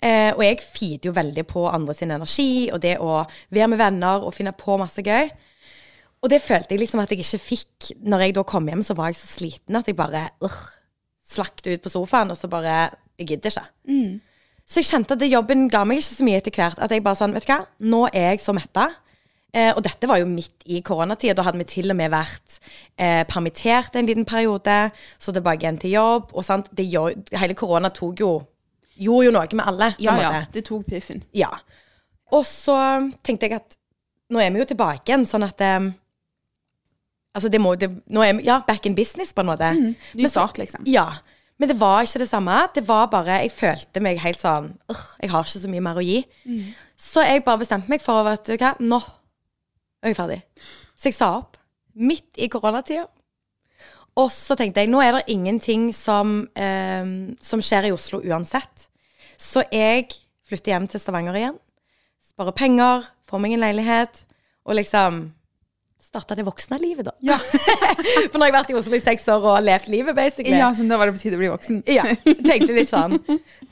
Eh, 0.00 0.30
og 0.34 0.42
jeg 0.44 0.62
feeder 0.64 1.10
jo 1.10 1.16
veldig 1.16 1.44
på 1.48 1.66
andre 1.70 1.96
sin 1.96 2.14
energi, 2.14 2.68
og 2.72 2.82
det 2.84 2.96
å 3.02 3.22
være 3.54 3.70
med 3.74 3.82
venner 3.82 4.26
og 4.26 4.34
finne 4.36 4.54
på 4.56 4.78
masse 4.80 5.04
gøy. 5.04 5.30
Og 6.18 6.32
det 6.32 6.40
følte 6.42 6.74
jeg 6.74 6.82
liksom 6.82 7.02
at 7.02 7.12
jeg 7.14 7.22
ikke 7.22 7.38
fikk 7.42 7.92
når 8.10 8.26
jeg 8.26 8.38
da 8.38 8.42
kom 8.46 8.66
hjem, 8.66 8.82
så 8.82 8.96
var 8.98 9.12
jeg 9.12 9.20
så 9.20 9.28
sliten 9.36 9.78
at 9.78 9.86
jeg 9.86 9.98
bare 9.98 10.24
uh, 10.42 10.62
slakte 11.28 11.76
ut 11.76 11.84
på 11.84 11.92
sofaen, 11.92 12.32
og 12.32 12.38
så 12.38 12.50
bare 12.50 12.88
Jeg 13.18 13.26
gidder 13.32 13.50
ikke. 13.50 13.62
Så 14.68 14.78
jeg 14.78 14.86
kjente 14.86 15.16
at 15.16 15.18
det 15.18 15.30
jobben 15.32 15.64
ga 15.72 15.80
meg 15.82 15.98
ikke 15.98 16.14
så 16.14 16.24
mye 16.26 16.38
etter 16.38 16.54
hvert. 16.54 16.78
At 16.78 16.92
jeg 16.94 17.02
bare 17.02 17.18
sånn, 17.18 17.32
vet 17.34 17.46
du 17.46 17.50
hva, 17.50 17.64
nå 17.80 18.04
er 18.12 18.28
jeg 18.34 18.42
så 18.44 18.52
metta. 18.54 18.84
Eh, 19.56 19.70
og 19.72 19.80
dette 19.84 20.08
var 20.10 20.20
jo 20.20 20.28
midt 20.28 20.66
i 20.68 20.82
koronatida. 20.84 21.36
Da 21.38 21.46
hadde 21.46 21.60
vi 21.62 21.68
til 21.70 21.88
og 21.92 21.96
med 21.96 22.12
vært 22.12 22.58
eh, 23.00 23.22
permittert 23.28 23.96
en 23.96 24.08
liten 24.08 24.26
periode. 24.28 24.76
Så 25.18 25.32
tilbake 25.32 25.64
igjen 25.64 25.80
til 25.80 25.94
jobb. 25.96 26.34
Og 26.34 26.44
sant, 26.44 26.68
det 26.76 26.88
gjør, 26.90 27.16
hele 27.40 27.58
korona 27.58 27.92
tok 27.94 28.24
jo 28.24 28.36
Gjorde 28.98 29.28
jo 29.28 29.30
noe 29.30 29.54
med 29.54 29.62
alle. 29.70 29.86
Ja, 30.02 30.16
ja. 30.18 30.30
Det 30.50 30.64
tok 30.66 30.88
piffen. 30.90 31.20
Ja. 31.30 31.52
Og 32.34 32.42
så 32.42 32.74
tenkte 33.22 33.46
jeg 33.46 33.60
at 33.60 33.76
nå 34.34 34.40
er 34.42 34.50
vi 34.50 34.58
jo 34.58 34.66
tilbake 34.68 35.06
igjen, 35.06 35.22
sånn 35.28 35.46
at 35.46 35.62
eh, 35.64 35.88
Altså, 37.36 37.50
det 37.52 37.60
må 37.62 37.76
det, 37.78 37.86
Nå 38.10 38.22
er 38.24 38.32
vi 38.34 38.48
ja, 38.48 38.56
back 38.66 38.88
in 38.88 38.96
business, 38.98 39.30
på 39.36 39.44
en 39.44 39.50
måte. 39.52 39.68
Ny 40.18 40.26
start, 40.26 40.58
liksom. 40.58 40.82
Ja. 40.90 41.06
Men 41.58 41.70
det 41.70 41.76
var 41.78 42.02
ikke 42.02 42.24
det 42.24 42.28
samme. 42.30 42.56
Det 42.74 42.82
var 42.88 43.06
bare 43.12 43.40
Jeg 43.44 43.52
følte 43.54 44.02
meg 44.02 44.18
helt 44.22 44.42
sånn 44.42 44.72
Jeg 45.22 45.30
har 45.30 45.46
ikke 45.46 45.62
så 45.62 45.70
mye 45.70 45.84
mer 45.84 46.00
å 46.00 46.04
gi. 46.04 46.18
Så 46.98 47.22
jeg 47.22 47.44
bare 47.46 47.62
bestemte 47.62 47.92
meg 47.92 48.02
for 48.02 48.26
du 48.46 48.52
hva, 48.56 48.74
nå 48.82 48.98
er 50.02 50.12
jeg 50.12 50.18
ferdig. 50.18 50.42
Så 50.98 51.10
jeg 51.10 51.16
sa 51.18 51.30
opp. 51.40 51.56
Midt 51.98 52.38
i 52.38 52.48
koronatida. 52.52 53.06
Og 54.18 54.30
så 54.34 54.56
tenkte 54.58 54.82
jeg 54.82 54.90
nå 54.90 55.00
er 55.02 55.18
det 55.18 55.34
ingenting 55.34 55.90
som, 55.94 56.48
eh, 56.58 57.34
som 57.40 57.62
skjer 57.62 57.88
i 57.88 57.94
Oslo 57.94 58.20
uansett. 58.20 58.88
Så 59.38 59.62
jeg 59.70 60.08
flytter 60.48 60.74
hjem 60.74 60.88
til 60.90 61.00
Stavanger 61.00 61.38
igjen. 61.38 61.58
Sparer 62.26 62.56
penger, 62.56 63.06
får 63.28 63.42
meg 63.42 63.54
en 63.54 63.62
leilighet, 63.62 64.24
og 64.66 64.78
liksom 64.78 65.20
starta 66.08 66.34
det 66.38 66.44
voksne 66.46 66.78
livet, 66.80 67.06
da. 67.08 67.36
For 68.30 68.38
nå 68.38 68.46
har 68.46 68.50
jeg 68.50 68.56
vært 68.56 68.72
i 68.72 68.76
Oslo 68.78 68.96
i 68.96 69.02
seks 69.02 69.26
år 69.32 69.44
og 69.52 69.58
levd 69.66 69.90
livet, 69.92 70.16
basically. 70.16 70.56
Ja, 70.56 70.70
så 70.74 70.86
da 70.88 70.96
var 71.00 71.10
det 71.10 71.14
på 71.18 71.22
tide 71.22 71.36
å 71.36 71.42
bli 71.42 71.50
voksen. 71.52 71.82
Ja, 71.92 72.06
tenkte 72.24 72.76
litt 72.76 72.90
sånn. 72.90 73.18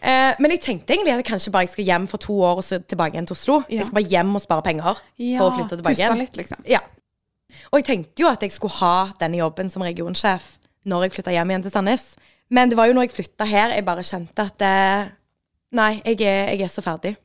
Eh, 0.07 0.37
men 0.45 0.53
jeg 0.53 0.61
tenkte 0.63 0.93
egentlig 0.93 1.15
at 1.15 1.23
jeg 1.23 1.27
kanskje 1.31 1.51
bare 1.55 1.67
skal 1.73 1.87
hjem 1.89 2.05
for 2.07 2.21
to 2.23 2.35
år 2.45 2.59
og 2.61 2.65
så 2.67 2.77
tilbake 2.85 3.17
igjen 3.17 3.27
til 3.27 3.35
Oslo. 3.35 3.55
Ja. 3.65 3.79
Jeg 3.81 3.87
skal 3.89 3.97
bare 3.97 4.11
hjem 4.13 4.35
og 4.37 4.43
spare 4.45 4.63
penger 4.67 4.99
Ja, 5.17 5.39
for 5.41 5.49
å 5.49 5.55
flytte 5.57 5.79
tilbake 5.81 5.97
igjen. 5.97 6.21
litt, 6.21 6.37
liksom. 6.39 6.61
Ja. 6.69 6.83
Og 7.73 7.81
jeg 7.81 7.87
tenkte 7.89 8.23
jo 8.23 8.29
at 8.29 8.45
jeg 8.45 8.53
skulle 8.55 8.77
ha 8.77 8.93
denne 9.19 9.41
jobben 9.41 9.73
som 9.73 9.83
regionsjef 9.83 10.45
når 10.87 11.07
jeg 11.09 11.15
flytta 11.17 11.35
hjem 11.35 11.51
igjen 11.55 11.65
til 11.65 11.75
Sandnes. 11.75 12.05
Men 12.53 12.71
det 12.71 12.79
var 12.79 12.91
jo 12.91 12.95
når 12.95 13.09
jeg 13.09 13.17
flytta 13.17 13.49
her, 13.51 13.73
jeg 13.75 13.87
bare 13.89 14.05
kjente 14.07 14.47
at 14.53 14.67
eh, 14.69 15.09
Nei, 15.81 15.91
jeg 16.05 16.21
er, 16.29 16.53
jeg 16.55 16.69
er 16.69 16.71
så 16.71 16.85
ferdig. 16.85 17.17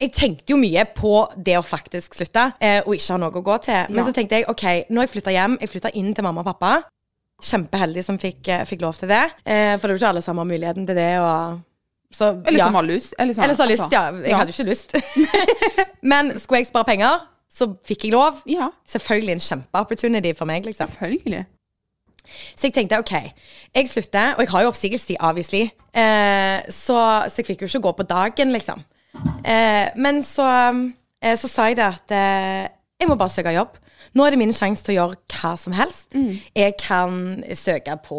Jeg 0.00 0.12
tenkte 0.16 0.54
jo 0.54 0.56
mye 0.56 0.84
på 0.96 1.10
det 1.36 1.58
å 1.58 1.62
faktisk 1.66 2.14
slutte, 2.16 2.46
eh, 2.60 2.78
og 2.86 2.94
ikke 2.96 3.12
ha 3.12 3.18
noe 3.20 3.30
å 3.36 3.42
gå 3.44 3.56
til. 3.66 3.86
Men 3.90 4.00
Ja. 4.00 4.04
så 4.08 4.14
tenkte 4.16 4.38
jeg 4.38 4.48
OK, 4.48 4.62
nå 4.88 4.96
har 5.00 5.06
jeg 5.06 5.12
flytta 5.22 5.30
hjem. 5.34 5.58
Jeg 5.60 5.68
flytta 5.68 5.90
inn 5.94 6.14
til 6.14 6.24
mamma 6.24 6.40
og 6.40 6.46
pappa. 6.46 6.84
Kjempeheldig 7.42 8.04
som 8.04 8.18
fikk, 8.18 8.48
eh, 8.48 8.64
fikk 8.64 8.80
lov 8.82 8.96
til 8.96 9.08
det. 9.08 9.22
Eh, 9.44 9.76
for 9.76 9.88
det 9.88 9.92
er 9.94 9.98
jo 9.98 10.00
ikke 10.00 10.08
alle 10.08 10.22
som 10.22 10.36
har 10.40 10.44
muligheten 10.48 10.86
til 10.86 10.94
det. 10.96 11.18
Og, 11.20 11.60
så, 12.12 12.30
Eller 12.46 12.58
ja. 12.58 12.64
som 12.66 12.74
har 12.74 12.82
lyst. 12.88 13.14
Eller, 13.18 13.34
som, 13.34 13.44
Eller 13.44 13.54
så 13.54 13.62
har 13.62 13.70
lyst, 13.70 13.82
altså. 13.82 13.92
ja. 13.92 14.28
Jeg 14.28 14.36
hadde 14.36 14.52
jo 14.52 14.62
ikke 14.62 14.70
lyst. 14.70 14.94
Men 16.02 16.38
skulle 16.38 16.58
jeg 16.64 16.66
spare 16.72 16.84
penger, 16.84 17.20
så 17.52 17.68
fikk 17.84 18.04
jeg 18.04 18.12
lov. 18.12 18.40
Ja, 18.46 18.70
Selvfølgelig 18.88 19.32
en 19.36 19.40
kjempeopportunity 19.40 20.32
for 20.36 20.44
meg, 20.46 20.64
liksom. 20.64 20.88
selvfølgelig. 20.88 21.44
Så 22.56 22.68
jeg 22.68 22.74
tenkte 22.74 22.98
OK, 22.98 23.12
jeg 23.74 23.88
slutter, 23.88 24.34
og 24.36 24.40
jeg 24.44 24.48
har 24.50 24.62
jo 24.62 24.68
oppsigelse, 24.68 25.16
obviously. 25.20 25.62
Eh, 25.94 26.60
så, 26.70 26.96
så 27.28 27.36
jeg 27.40 27.46
fikk 27.46 27.62
jo 27.62 27.66
ikke 27.66 27.82
gå 27.88 27.92
på 28.00 28.06
dagen, 28.08 28.52
liksom. 28.52 28.84
Eh, 29.44 29.90
men 29.96 30.22
så, 30.26 30.46
eh, 31.22 31.36
så 31.36 31.48
sa 31.50 31.68
jeg 31.70 31.78
det 31.80 31.86
at 31.86 32.14
eh, 32.14 32.68
jeg 33.00 33.08
må 33.08 33.16
bare 33.16 33.32
søke 33.32 33.52
jobb. 33.54 33.78
Nå 34.16 34.24
er 34.26 34.32
det 34.34 34.40
min 34.40 34.52
sjanse 34.52 34.82
til 34.82 34.96
å 34.96 34.96
gjøre 34.96 35.18
hva 35.40 35.50
som 35.60 35.74
helst. 35.76 36.14
Jeg 36.56 36.74
kan 36.80 37.44
søke 37.54 37.94
på 38.02 38.18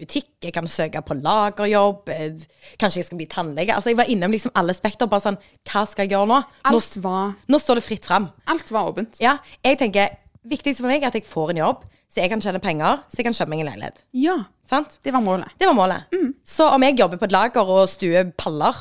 butikk, 0.00 0.30
jeg 0.46 0.54
kan 0.54 0.68
søke 0.70 1.02
på 1.04 1.16
lagerjobb, 1.18 2.08
eh, 2.14 2.46
kanskje 2.80 3.02
jeg 3.02 3.08
skal 3.10 3.20
bli 3.20 3.26
tannlege. 3.30 3.74
Altså, 3.74 3.90
jeg 3.92 3.98
var 4.00 4.08
innom 4.08 4.32
liksom 4.32 4.54
alle 4.56 4.72
spekter. 4.76 5.10
Bare 5.10 5.24
sånn, 5.26 5.38
hva 5.68 5.82
skal 5.86 6.06
jeg 6.06 6.14
gjøre 6.14 6.30
nå? 6.30 6.40
Nå, 6.70 6.80
var, 7.04 7.34
nå 7.52 7.60
står 7.60 7.80
det 7.80 7.86
fritt 7.86 8.08
fram. 8.08 8.30
alt 8.46 8.70
var 8.72 8.88
åpent. 8.92 9.20
Ja, 9.20 9.36
jeg 9.66 9.78
tenker, 9.82 10.14
viktigst 10.48 10.80
for 10.80 10.88
meg 10.88 11.02
er 11.04 11.12
at 11.12 11.18
jeg 11.18 11.28
får 11.28 11.52
en 11.52 11.62
jobb, 11.62 11.84
så 12.10 12.22
jeg 12.24 12.30
kan 12.32 12.40
tjene 12.42 12.58
penger, 12.62 13.04
så 13.06 13.20
jeg 13.20 13.28
kan 13.28 13.36
kjøpe 13.36 13.52
meg 13.52 13.60
en 13.62 13.70
leilighet. 13.74 14.00
Ja, 14.18 14.38
Sant? 14.70 14.96
det 15.02 15.12
var 15.12 15.20
målet. 15.22 15.50
Det 15.58 15.66
var 15.66 15.74
målet. 15.74 16.16
Så 16.46 16.66
om 16.70 16.82
jeg 16.82 16.96
jobber 16.98 17.18
på 17.20 17.26
et 17.28 17.32
lager 17.34 17.66
og 17.76 17.88
stuer 17.90 18.32
paller, 18.38 18.74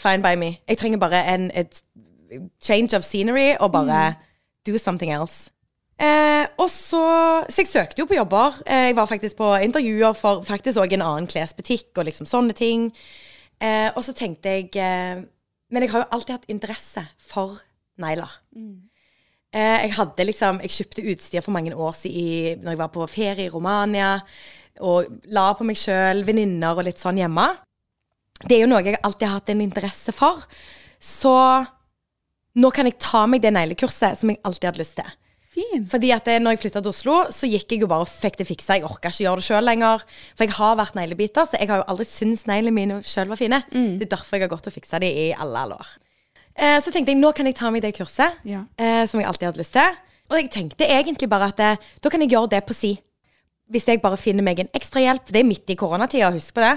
fine 0.00 0.24
by 0.24 0.34
me. 0.40 0.54
Jeg 0.68 0.80
trenger 0.80 0.98
bare 0.98 1.22
en 1.34 1.50
et 1.54 1.82
change 2.62 2.96
of 2.96 3.04
scenery 3.04 3.54
og 3.60 3.72
bare 3.72 4.14
do 4.66 4.78
something 4.78 5.12
else. 5.12 5.50
Eh, 6.00 6.46
og 6.56 6.70
så, 6.72 7.02
så 7.48 7.60
jeg 7.60 7.68
søkte 7.68 8.00
jo 8.00 8.06
på 8.08 8.16
jobber. 8.16 8.62
Eh, 8.66 8.88
jeg 8.90 8.96
var 8.96 9.08
faktisk 9.10 9.36
på 9.36 9.54
intervjuer 9.60 10.14
for 10.16 10.44
faktisk 10.46 10.80
òg 10.80 10.94
en 10.96 11.04
annen 11.04 11.28
klesbutikk 11.28 11.98
og 12.00 12.06
liksom 12.08 12.28
sånne 12.28 12.56
ting. 12.56 12.88
Eh, 13.60 13.90
og 13.92 14.04
så 14.06 14.14
tenkte 14.16 14.48
jeg 14.48 14.70
eh, 14.80 15.20
Men 15.70 15.84
jeg 15.84 15.92
har 15.92 16.00
jo 16.00 16.12
alltid 16.16 16.32
hatt 16.38 16.48
interesse 16.48 17.02
for 17.20 17.60
negler. 18.00 18.32
Eh, 19.52 19.76
jeg 19.84 19.92
hadde 19.98 20.24
liksom 20.24 20.62
Jeg 20.64 20.72
kjøpte 20.78 21.04
utstyr 21.12 21.44
for 21.44 21.52
mange 21.52 21.76
år 21.76 21.92
siden 21.92 22.16
i, 22.16 22.54
når 22.62 22.72
jeg 22.72 22.80
var 22.80 22.92
på 22.94 23.06
ferie 23.06 23.44
i 23.44 23.52
Romania. 23.52 24.14
Og 24.80 25.20
la 25.28 25.50
på 25.52 25.66
meg 25.68 25.76
sjøl, 25.76 26.24
venninner 26.24 26.78
og 26.78 26.86
litt 26.88 27.02
sånn 27.02 27.20
hjemme. 27.20 27.50
Det 28.46 28.56
er 28.56 28.64
jo 28.64 28.70
noe 28.72 28.82
jeg 28.84 28.98
alltid 29.04 29.26
har 29.28 29.38
hatt 29.40 29.50
en 29.52 29.60
interesse 29.64 30.12
for. 30.16 30.44
Så 31.00 31.32
nå 32.60 32.70
kan 32.74 32.88
jeg 32.88 32.98
ta 33.00 33.26
meg 33.30 33.42
det 33.44 33.52
neglekurset 33.54 34.18
som 34.20 34.32
jeg 34.32 34.40
alltid 34.46 34.70
hadde 34.70 34.82
lyst 34.82 34.96
til. 34.98 35.10
Fint. 35.50 35.88
Fordi 35.90 36.12
at 36.14 36.28
det, 36.28 36.36
når 36.42 36.54
jeg 36.54 36.60
flytta 36.62 36.80
til 36.84 36.92
Oslo, 36.92 37.14
så 37.34 37.48
gikk 37.50 37.72
jeg 37.74 37.80
jo 37.82 37.88
bare 37.90 38.04
og 38.06 38.10
fikk 38.10 38.36
det 38.38 38.46
fiksa. 38.46 38.76
Jeg 38.78 38.86
orka 38.86 39.10
ikke 39.10 39.24
gjøre 39.24 39.40
det 39.40 39.46
sjøl 39.48 39.66
lenger. 39.66 40.04
For 40.38 40.46
jeg 40.46 40.54
har 40.60 40.76
vært 40.78 40.94
neglebiter, 40.98 41.48
så 41.50 41.58
jeg 41.58 41.70
har 41.72 41.80
jo 41.82 41.86
aldri 41.90 42.06
syntes 42.06 42.44
neglene 42.46 42.74
mine 42.76 42.98
sjøl 43.06 43.32
var 43.32 43.40
fine. 43.40 43.58
Det 43.70 44.06
er 44.06 44.12
derfor 44.14 44.38
jeg 44.38 44.46
har 44.46 44.52
gått 44.52 44.68
og 44.70 44.76
fiksa 44.76 45.00
de 45.02 45.10
i 45.10 45.26
alle 45.34 45.64
alle 45.66 45.78
år. 45.82 45.90
Eh, 46.54 46.78
så 46.84 46.92
tenkte 46.94 47.10
jeg 47.14 47.18
nå 47.18 47.32
kan 47.34 47.50
jeg 47.50 47.58
ta 47.58 47.70
meg 47.74 47.82
det 47.82 47.92
kurset, 47.98 48.38
Ja. 48.46 48.62
eh, 48.78 49.02
som 49.10 49.18
jeg 49.20 49.26
alltid 49.30 49.48
hadde 49.50 49.62
lyst 49.62 49.74
til. 49.74 49.98
Og 50.30 50.38
jeg 50.38 50.50
tenkte 50.54 50.86
egentlig 50.86 51.28
bare 51.28 51.50
at 51.50 51.60
eh, 51.66 51.76
da 52.02 52.08
kan 52.14 52.22
jeg 52.22 52.30
gjøre 52.30 52.50
det 52.54 52.62
på 52.66 52.74
si. 52.76 52.92
Hvis 53.70 53.86
jeg 53.90 54.02
bare 54.02 54.18
finner 54.18 54.42
meg 54.46 54.58
en 54.62 54.70
ekstra 54.74 55.02
hjelp. 55.02 55.26
Det 55.30 55.40
er 55.42 55.46
midt 55.50 55.70
i 55.70 55.76
koronatida, 55.78 56.30
husk 56.34 56.54
på 56.54 56.62
det. 56.62 56.76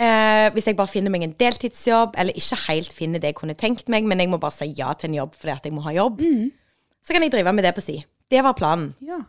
Eh, 0.00 0.48
hvis 0.54 0.66
jeg 0.66 0.76
bare 0.76 0.90
finner 0.90 1.12
meg 1.12 1.22
en 1.26 1.34
deltidsjobb, 1.38 2.16
eller 2.18 2.34
ikke 2.38 2.58
helt 2.68 2.92
finner 2.96 3.20
det 3.20 3.32
jeg 3.32 3.38
kunne 3.38 3.54
tenkt 3.58 3.88
meg, 3.92 4.06
men 4.08 4.18
jeg 4.18 4.30
må 4.32 4.38
bare 4.40 4.56
si 4.56 4.72
ja 4.78 4.92
til 4.98 5.10
en 5.10 5.18
jobb 5.20 5.36
fordi 5.36 5.52
at 5.52 5.68
jeg 5.68 5.74
må 5.76 5.84
ha 5.84 5.92
jobb, 5.94 6.20
så 7.02 7.12
kan 7.12 7.22
jeg 7.22 7.32
drive 7.34 7.52
med 7.52 7.64
det 7.64 7.74
på 7.76 7.84
si. 7.84 7.98
Det 8.30 8.42
var 8.42 8.56
planen. 8.58 8.94
Ja. 9.04 9.20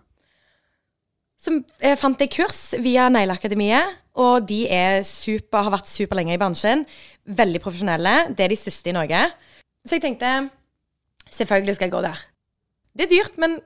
Så 1.38 1.58
eh, 1.84 1.98
fant 2.00 2.20
jeg 2.22 2.32
kurs 2.32 2.74
via 2.80 3.10
Negleakademiet, 3.12 4.00
og 4.16 4.48
de 4.48 4.64
er 4.72 5.02
super, 5.04 5.66
har 5.66 5.74
vært 5.74 5.90
superlenge 5.90 6.34
i 6.34 6.40
bransjen. 6.40 6.86
Veldig 7.26 7.62
profesjonelle. 7.62 8.14
Det 8.38 8.46
er 8.46 8.54
de 8.54 8.58
største 8.62 8.92
i 8.92 8.96
Norge. 8.96 9.20
Så 9.84 9.98
jeg 9.98 10.06
tenkte 10.06 10.50
selvfølgelig 11.34 11.76
skal 11.76 11.90
jeg 11.90 11.96
gå 11.96 12.02
der. 12.06 12.22
Det 12.94 13.08
er 13.08 13.12
dyrt, 13.12 13.38
men 13.42 13.58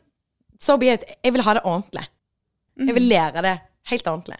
so 0.59 0.77
be 0.79 0.93
it. 0.93 1.03
Jeg 1.23 1.35
vil 1.35 1.43
ha 1.43 1.53
det 1.53 1.65
ordentlig. 1.67 2.07
Jeg 2.79 2.95
vil 2.95 3.09
lære 3.11 3.43
det 3.43 3.57
helt 3.91 4.07
ordentlig. 4.07 4.37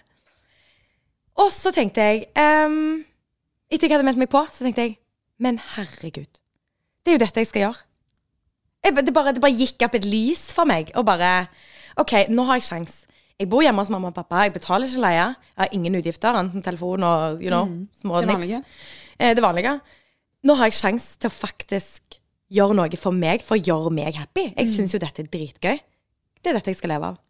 Og 1.38 1.52
så 1.54 1.72
tenkte 1.76 2.02
jeg 2.02 2.26
um, 2.66 3.04
Etter 3.70 3.88
jeg 3.88 3.98
hadde 3.98 4.08
meldt 4.08 4.22
meg 4.22 4.32
på, 4.32 4.42
så 4.54 4.66
tenkte 4.66 4.86
jeg 4.86 4.96
Men 5.44 5.60
herregud, 5.76 6.40
det 7.06 7.14
er 7.14 7.18
jo 7.18 7.22
dette 7.22 7.44
jeg 7.44 7.50
skal 7.52 7.62
gjøre. 7.68 7.84
Jeg, 8.84 8.96
det, 9.06 9.14
bare, 9.14 9.34
det 9.36 9.44
bare 9.44 9.58
gikk 9.58 9.84
opp 9.86 9.98
et 10.00 10.08
lys 10.08 10.48
for 10.56 10.68
meg. 10.70 10.90
Og 10.98 11.06
bare 11.06 11.48
OK, 12.02 12.14
nå 12.34 12.46
har 12.48 12.60
jeg 12.60 12.66
sjans. 12.68 12.96
Jeg 13.38 13.50
bor 13.52 13.62
hjemme 13.62 13.84
hos 13.84 13.92
mamma 13.94 14.10
og 14.10 14.16
pappa. 14.18 14.48
Jeg 14.48 14.56
betaler 14.56 14.90
ikke 14.90 15.04
leie. 15.04 15.28
Jeg 15.54 15.62
har 15.62 15.76
ingen 15.78 15.98
utgifter, 16.00 16.40
enten 16.40 16.64
telefon 16.66 17.06
og 17.06 17.44
you 17.44 17.52
know, 17.54 17.68
små 18.00 18.24
Det 18.26 18.34
nips. 18.34 18.82
Eh, 19.20 19.36
det 19.38 19.44
vanlige. 19.46 19.76
Nå 20.48 20.56
har 20.58 20.72
jeg 20.72 20.78
sjans 20.80 21.06
til 21.22 21.30
å 21.30 21.36
faktisk 21.36 22.18
gjøre 22.54 22.78
noe 22.80 23.00
for 23.00 23.14
meg, 23.14 23.44
for 23.46 23.58
å 23.58 23.62
gjøre 23.62 23.94
meg 23.94 24.18
happy. 24.18 24.50
Jeg 24.56 24.72
syns 24.74 24.96
jo 24.96 25.02
dette 25.04 25.22
er 25.22 25.30
dritgøy. 25.32 25.80
Det 26.42 26.52
er 26.52 26.58
dette 26.58 26.74
jeg 26.74 26.80
skal 26.80 26.96
leve 26.96 27.14
av. 27.14 27.22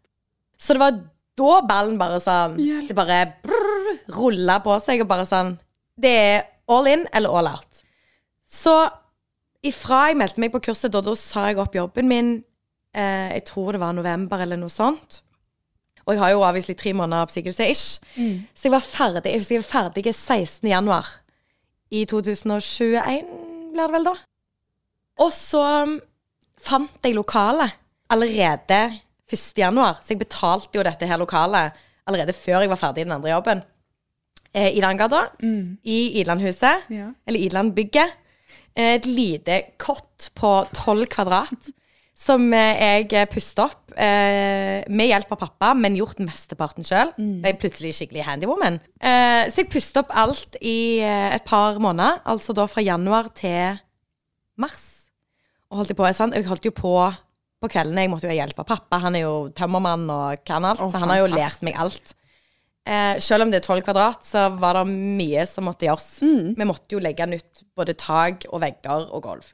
Så 0.58 0.76
det 0.76 0.82
var 0.82 0.98
da 1.38 1.60
ballen 1.68 1.98
bare 2.00 2.20
sånn 2.22 2.56
Hjelp. 2.60 2.90
Det 2.90 2.96
bare 2.98 3.20
brrr, 3.44 4.54
på 4.64 4.78
seg, 4.84 5.04
og 5.04 5.10
bare 5.10 5.26
sånn 5.28 5.54
Det 5.98 6.14
er 6.14 6.42
all 6.68 6.88
in 6.90 7.06
eller 7.16 7.32
all 7.38 7.48
out. 7.54 7.84
Så 8.48 8.74
ifra 9.64 10.08
jeg 10.08 10.18
meldte 10.20 10.42
meg 10.42 10.52
på 10.52 10.62
kurset, 10.68 10.92
da, 10.92 11.02
da 11.04 11.14
sa 11.18 11.48
jeg 11.48 11.58
opp 11.62 11.74
jobben 11.74 12.08
min 12.10 12.34
eh, 12.94 13.34
Jeg 13.34 13.46
tror 13.50 13.74
det 13.74 13.82
var 13.82 13.96
november 13.96 14.44
eller 14.44 14.60
noe 14.60 14.72
sånt. 14.72 15.22
Og 16.08 16.14
jeg 16.14 16.22
har 16.22 16.32
jo 16.32 16.44
avviselig 16.46 16.78
tre 16.80 16.94
måneder 16.96 17.26
oppsigelse 17.26 17.66
ish. 17.68 17.98
Så 18.56 18.68
jeg 18.68 18.72
var 18.72 18.84
ferdig 18.84 19.32
Jeg 19.32 19.42
husker 19.42 19.58
jeg 19.58 19.64
var 19.64 19.72
ferdig 19.72 20.14
16. 20.14 20.68
januar 20.70 21.08
i 21.90 22.04
2021, 22.04 23.28
blir 23.72 23.86
det 23.86 23.92
vel 23.94 24.08
da. 24.08 24.14
Og 25.24 25.30
så 25.32 25.60
um, 25.84 25.94
fant 26.60 27.04
jeg 27.04 27.16
lokalet 27.16 27.76
allerede 28.12 28.80
1. 29.30 29.58
januar, 29.60 29.98
så 30.02 30.14
jeg 30.14 30.18
betalte 30.22 30.78
jo 30.78 30.82
dette 30.86 31.06
her 31.06 31.18
lokalet 31.20 31.72
allerede 32.08 32.32
før 32.32 32.62
jeg 32.64 32.70
var 32.72 32.80
ferdig 32.80 33.02
i 33.02 33.04
den 33.08 33.12
andre 33.18 33.30
jobben. 33.34 33.62
Eh, 34.54 34.70
Idangata, 34.78 35.26
i 35.84 35.98
Idlandhuset, 36.20 36.86
Ja. 36.90 37.10
eller 37.26 37.40
Idlandbygget. 37.40 38.14
Eh, 38.76 38.94
Et 38.96 39.04
lite 39.06 39.62
kott 39.78 40.30
på 40.34 40.52
12 40.72 41.06
kvadrat 41.12 41.68
som 42.18 42.52
eh, 42.54 43.04
jeg 43.06 43.28
pustet 43.30 43.60
opp 43.62 43.92
eh, 43.94 44.82
med 44.88 45.06
hjelp 45.10 45.30
av 45.36 45.38
pappa, 45.38 45.74
men 45.74 45.94
gjort 46.00 46.18
mesteparten 46.24 46.82
sjøl. 46.86 47.12
Jeg 47.18 47.52
er 47.52 47.60
plutselig 47.60 47.92
skikkelig 47.94 48.24
handywoman. 48.26 48.80
Eh, 49.00 49.50
så 49.52 49.60
jeg 49.62 49.68
pustet 49.70 50.00
opp 50.02 50.10
alt 50.16 50.56
i 50.62 50.98
eh, 51.04 51.34
et 51.36 51.44
par 51.44 51.76
måneder, 51.78 52.22
altså 52.24 52.56
da 52.56 52.64
fra 52.66 52.82
januar 52.82 53.28
til 53.38 53.76
mars. 54.58 55.10
Og 55.70 55.76
holdt 55.82 55.90
jeg 55.92 55.96
på, 56.00 56.08
sant? 56.16 56.34
Jeg 56.34 56.48
holdt 56.48 56.64
jo 56.64 56.72
på 56.74 56.94
på 57.60 57.70
kveldene. 57.72 58.04
Jeg 58.04 58.10
måtte 58.12 58.28
jo 58.28 58.32
ha 58.32 58.38
hjelp 58.38 58.60
av 58.62 58.66
pappa. 58.68 59.00
Han 59.02 59.16
er 59.18 59.24
jo 59.26 59.34
tømmermann 59.56 60.06
og 60.14 60.44
kan 60.46 60.64
alt, 60.68 60.80
Oh, 60.84 60.90
så 60.92 61.00
han 61.02 61.10
har 61.12 61.22
jo 61.24 61.30
lært 61.32 61.62
meg 61.66 61.78
alt. 61.80 62.14
Eh, 62.88 63.18
selv 63.20 63.44
om 63.44 63.50
det 63.52 63.60
er 63.60 63.66
12 63.66 63.82
kvadrat, 63.84 64.22
så 64.24 64.46
var 64.56 64.78
det 64.78 64.86
mye 64.94 65.44
som 65.50 65.66
måtte 65.68 65.84
gjøres. 65.88 66.22
Mm. 66.24 66.54
Vi 66.56 66.68
måtte 66.70 66.94
jo 66.96 67.02
legge 67.04 67.26
nytt 67.28 67.64
både 67.76 67.94
tak 68.00 68.46
og 68.48 68.62
vegger 68.62 69.08
og 69.12 69.22
gulv. 69.26 69.50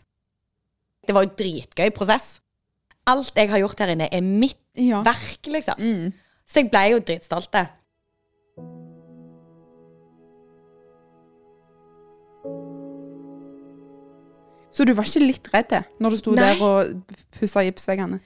Det 1.04 1.14
var 1.16 1.24
jo 1.26 1.34
dritgøy 1.36 1.90
prosess. 1.96 2.38
Alt 3.10 3.34
jeg 3.36 3.50
har 3.50 3.60
gjort 3.60 3.80
her 3.82 3.92
inne, 3.92 4.06
er 4.12 4.22
mitt 4.24 4.60
Ja. 4.76 5.02
verk, 5.02 5.42
liksom. 5.46 5.76
Mm. 5.78 6.12
Så 6.48 6.62
jeg 6.62 6.70
ble 6.70 6.84
jo 6.92 7.00
dritstolt. 7.00 7.50
Så 14.74 14.86
du 14.86 14.92
var 14.96 15.06
ikke 15.06 15.22
litt 15.22 15.48
redd 15.52 15.70
det, 15.70 15.84
når 16.02 16.14
du 16.14 16.20
sto 16.20 16.34
Nei. 16.34 16.50
der 16.50 16.62
og 16.66 17.14
pussa 17.38 17.62
gipsveggene? 17.62 18.18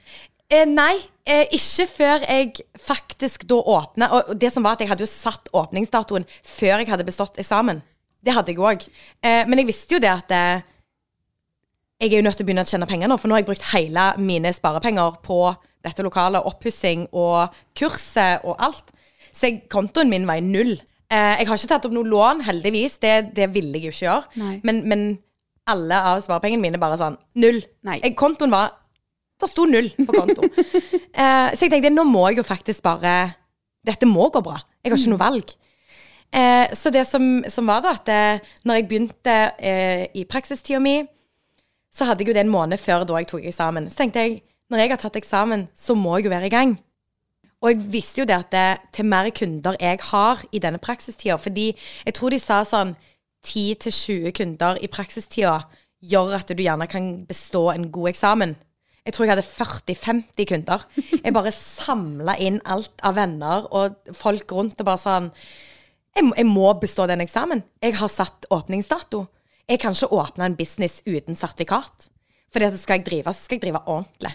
Eh, 0.49 0.65
nei, 0.65 0.95
eh, 1.29 1.45
ikke 1.53 1.85
før 1.91 2.25
jeg 2.25 2.63
faktisk 2.81 3.45
da 3.49 3.59
åpna. 3.61 4.09
Og 4.17 4.33
det 4.41 4.49
som 4.53 4.65
var 4.65 4.77
at 4.77 4.81
jeg 4.81 4.89
hadde 4.89 5.05
jo 5.05 5.11
satt 5.11 5.51
åpningsdatoen 5.53 6.25
før 6.41 6.81
jeg 6.81 6.89
hadde 6.89 7.05
bestått 7.05 7.37
eksamen. 7.37 7.83
Det 8.25 8.33
hadde 8.33 8.55
jeg 8.55 8.63
òg. 8.65 8.87
Eh, 9.21 9.43
men 9.45 9.61
jeg 9.61 9.69
visste 9.69 9.95
jo 9.95 10.01
det 10.01 10.09
at 10.09 10.33
eh, 10.33 10.65
jeg 12.01 12.13
er 12.13 12.17
jo 12.17 12.25
nødt 12.25 12.39
til 12.39 12.47
å 12.47 12.49
begynne 12.49 12.65
å 12.65 12.71
tjene 12.71 12.89
penger 12.89 13.11
nå, 13.11 13.19
for 13.19 13.29
nå 13.29 13.37
har 13.37 13.43
jeg 13.43 13.51
brukt 13.51 13.69
hele 13.75 14.09
mine 14.17 14.51
sparepenger 14.55 15.21
på 15.21 15.39
dette 15.85 16.03
lokalet, 16.03 16.43
oppussing 16.49 17.05
og 17.13 17.55
kurset 17.77 18.41
og 18.47 18.57
alt. 18.57 18.89
Så 19.29 19.51
jeg, 19.51 19.65
kontoen 19.71 20.09
min 20.11 20.25
var 20.27 20.41
i 20.41 20.45
null. 20.45 20.79
Eh, 21.13 21.41
jeg 21.43 21.47
har 21.49 21.61
ikke 21.61 21.73
tatt 21.75 21.85
opp 21.85 21.93
noe 21.93 22.09
lån, 22.09 22.41
heldigvis. 22.49 22.97
Det, 23.03 23.15
det 23.37 23.51
ville 23.53 23.77
jeg 23.77 23.91
jo 23.91 23.93
ikke 23.93 24.07
gjøre. 24.07 24.61
Men, 24.65 24.81
men 24.89 25.09
alle 25.71 26.01
av 26.11 26.21
sparepengene 26.25 26.63
mine 26.63 26.81
bare 26.81 26.99
sånn 26.99 27.17
null. 27.41 27.61
Nei. 27.87 27.99
Jeg, 28.03 28.17
kontoen 28.19 28.53
var 28.53 28.75
Det 29.39 29.47
sto 29.47 29.63
null 29.69 29.87
på 29.95 30.11
konto. 30.11 30.43
eh, 31.21 31.49
så 31.55 31.65
jeg 31.65 31.71
tenkte 31.71 31.93
nå 31.93 32.03
må 32.09 32.25
jeg 32.27 32.41
jo 32.41 32.47
faktisk 32.47 32.83
bare 32.83 33.15
Dette 33.87 34.07
må 34.09 34.27
gå 34.33 34.41
bra. 34.43 34.57
Jeg 34.83 34.91
har 34.91 34.99
ikke 34.99 35.13
noe 35.13 35.21
valg. 35.21 35.53
Eh, 36.35 36.73
så 36.75 36.91
det 36.93 37.05
som, 37.07 37.23
som 37.49 37.69
var 37.69 37.81
da, 37.81 37.93
at 37.95 38.11
eh, 38.11 38.51
når 38.67 38.77
jeg 38.77 38.87
begynte 38.89 39.37
eh, 39.55 40.03
i 40.13 40.25
praksistida 40.29 40.81
mi, 40.83 40.99
så 41.89 42.05
hadde 42.05 42.21
jeg 42.21 42.29
jo 42.29 42.35
det 42.37 42.43
en 42.43 42.51
måned 42.53 42.77
før 42.77 43.07
da 43.07 43.17
jeg 43.17 43.31
tok 43.31 43.47
eksamen. 43.49 43.87
Så 43.89 44.03
tenkte 44.03 44.25
jeg 44.25 44.41
når 44.69 44.83
jeg 44.83 44.91
har 44.93 45.01
tatt 45.01 45.17
eksamen, 45.17 45.65
så 45.73 45.95
må 45.97 46.17
jeg 46.17 46.27
jo 46.27 46.35
være 46.35 46.51
i 46.51 46.53
gang. 46.53 46.75
Og 47.59 47.71
jeg 47.71 47.87
visste 47.91 48.21
jo 48.21 48.27
det 48.29 48.37
at 48.37 48.51
det, 48.53 48.67
til 48.95 49.07
mer 49.09 49.27
kunder 49.35 49.75
jeg 49.81 49.99
har 50.11 50.43
i 50.55 50.61
denne 50.63 50.79
praksistida 50.79 51.35
Fordi 51.35 51.73
jeg 52.05 52.13
tror 52.15 52.31
de 52.31 52.39
sa 52.39 52.61
sånn 52.63 52.93
10-20 53.45 54.31
kunder 54.37 54.79
i 54.83 54.87
praksistida 54.91 55.61
gjør 56.03 56.35
at 56.39 56.51
du 56.51 56.61
gjerne 56.63 56.87
kan 56.91 57.09
bestå 57.27 57.69
en 57.73 57.89
god 57.91 58.09
eksamen. 58.13 58.55
Jeg 59.05 59.13
tror 59.15 59.25
jeg 59.25 59.33
hadde 59.33 59.47
40-50 59.47 60.45
kunder. 60.51 60.83
Jeg 61.23 61.33
bare 61.33 61.51
samla 61.55 62.35
inn 62.43 62.59
alt 62.69 62.93
av 63.03 63.15
venner 63.17 63.65
og 63.73 63.95
folk 64.15 64.51
rundt 64.53 64.79
og 64.79 64.85
bare 64.89 65.01
sånn 65.01 65.31
jeg, 66.15 66.25
må- 66.25 66.35
jeg 66.37 66.45
må 66.49 66.73
bestå 66.81 67.05
den 67.07 67.21
eksamen. 67.23 67.63
Jeg 67.81 67.95
har 67.95 68.09
satt 68.11 68.45
åpningsdato. 68.51 69.27
Jeg 69.69 69.79
kan 69.79 69.93
ikke 69.93 70.09
åpne 70.11 70.45
en 70.49 70.55
business 70.57 71.01
uten 71.07 71.35
sertifikat. 71.37 72.09
For 72.51 72.65
at 72.65 72.73
skal 72.81 72.97
jeg 72.99 73.05
drive, 73.05 73.31
så 73.33 73.45
skal 73.45 73.59
jeg 73.59 73.67
drive 73.67 73.81
ordentlig. 73.85 74.31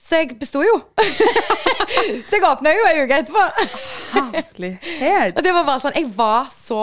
Så 0.00 0.16
jeg 0.22 0.38
besto 0.40 0.62
jo. 0.64 0.78
så 2.26 2.38
jeg 2.38 2.44
åpna 2.48 2.72
jo 2.72 2.86
ei 2.88 3.02
uke 3.04 3.18
etterpå. 3.20 3.44
Herlighet. 4.14 5.36
Og 5.36 5.44
det 5.44 5.52
var 5.54 5.66
bare 5.68 5.82
sånn 5.82 5.96
Jeg 5.98 6.10
var 6.16 6.48
så, 6.54 6.80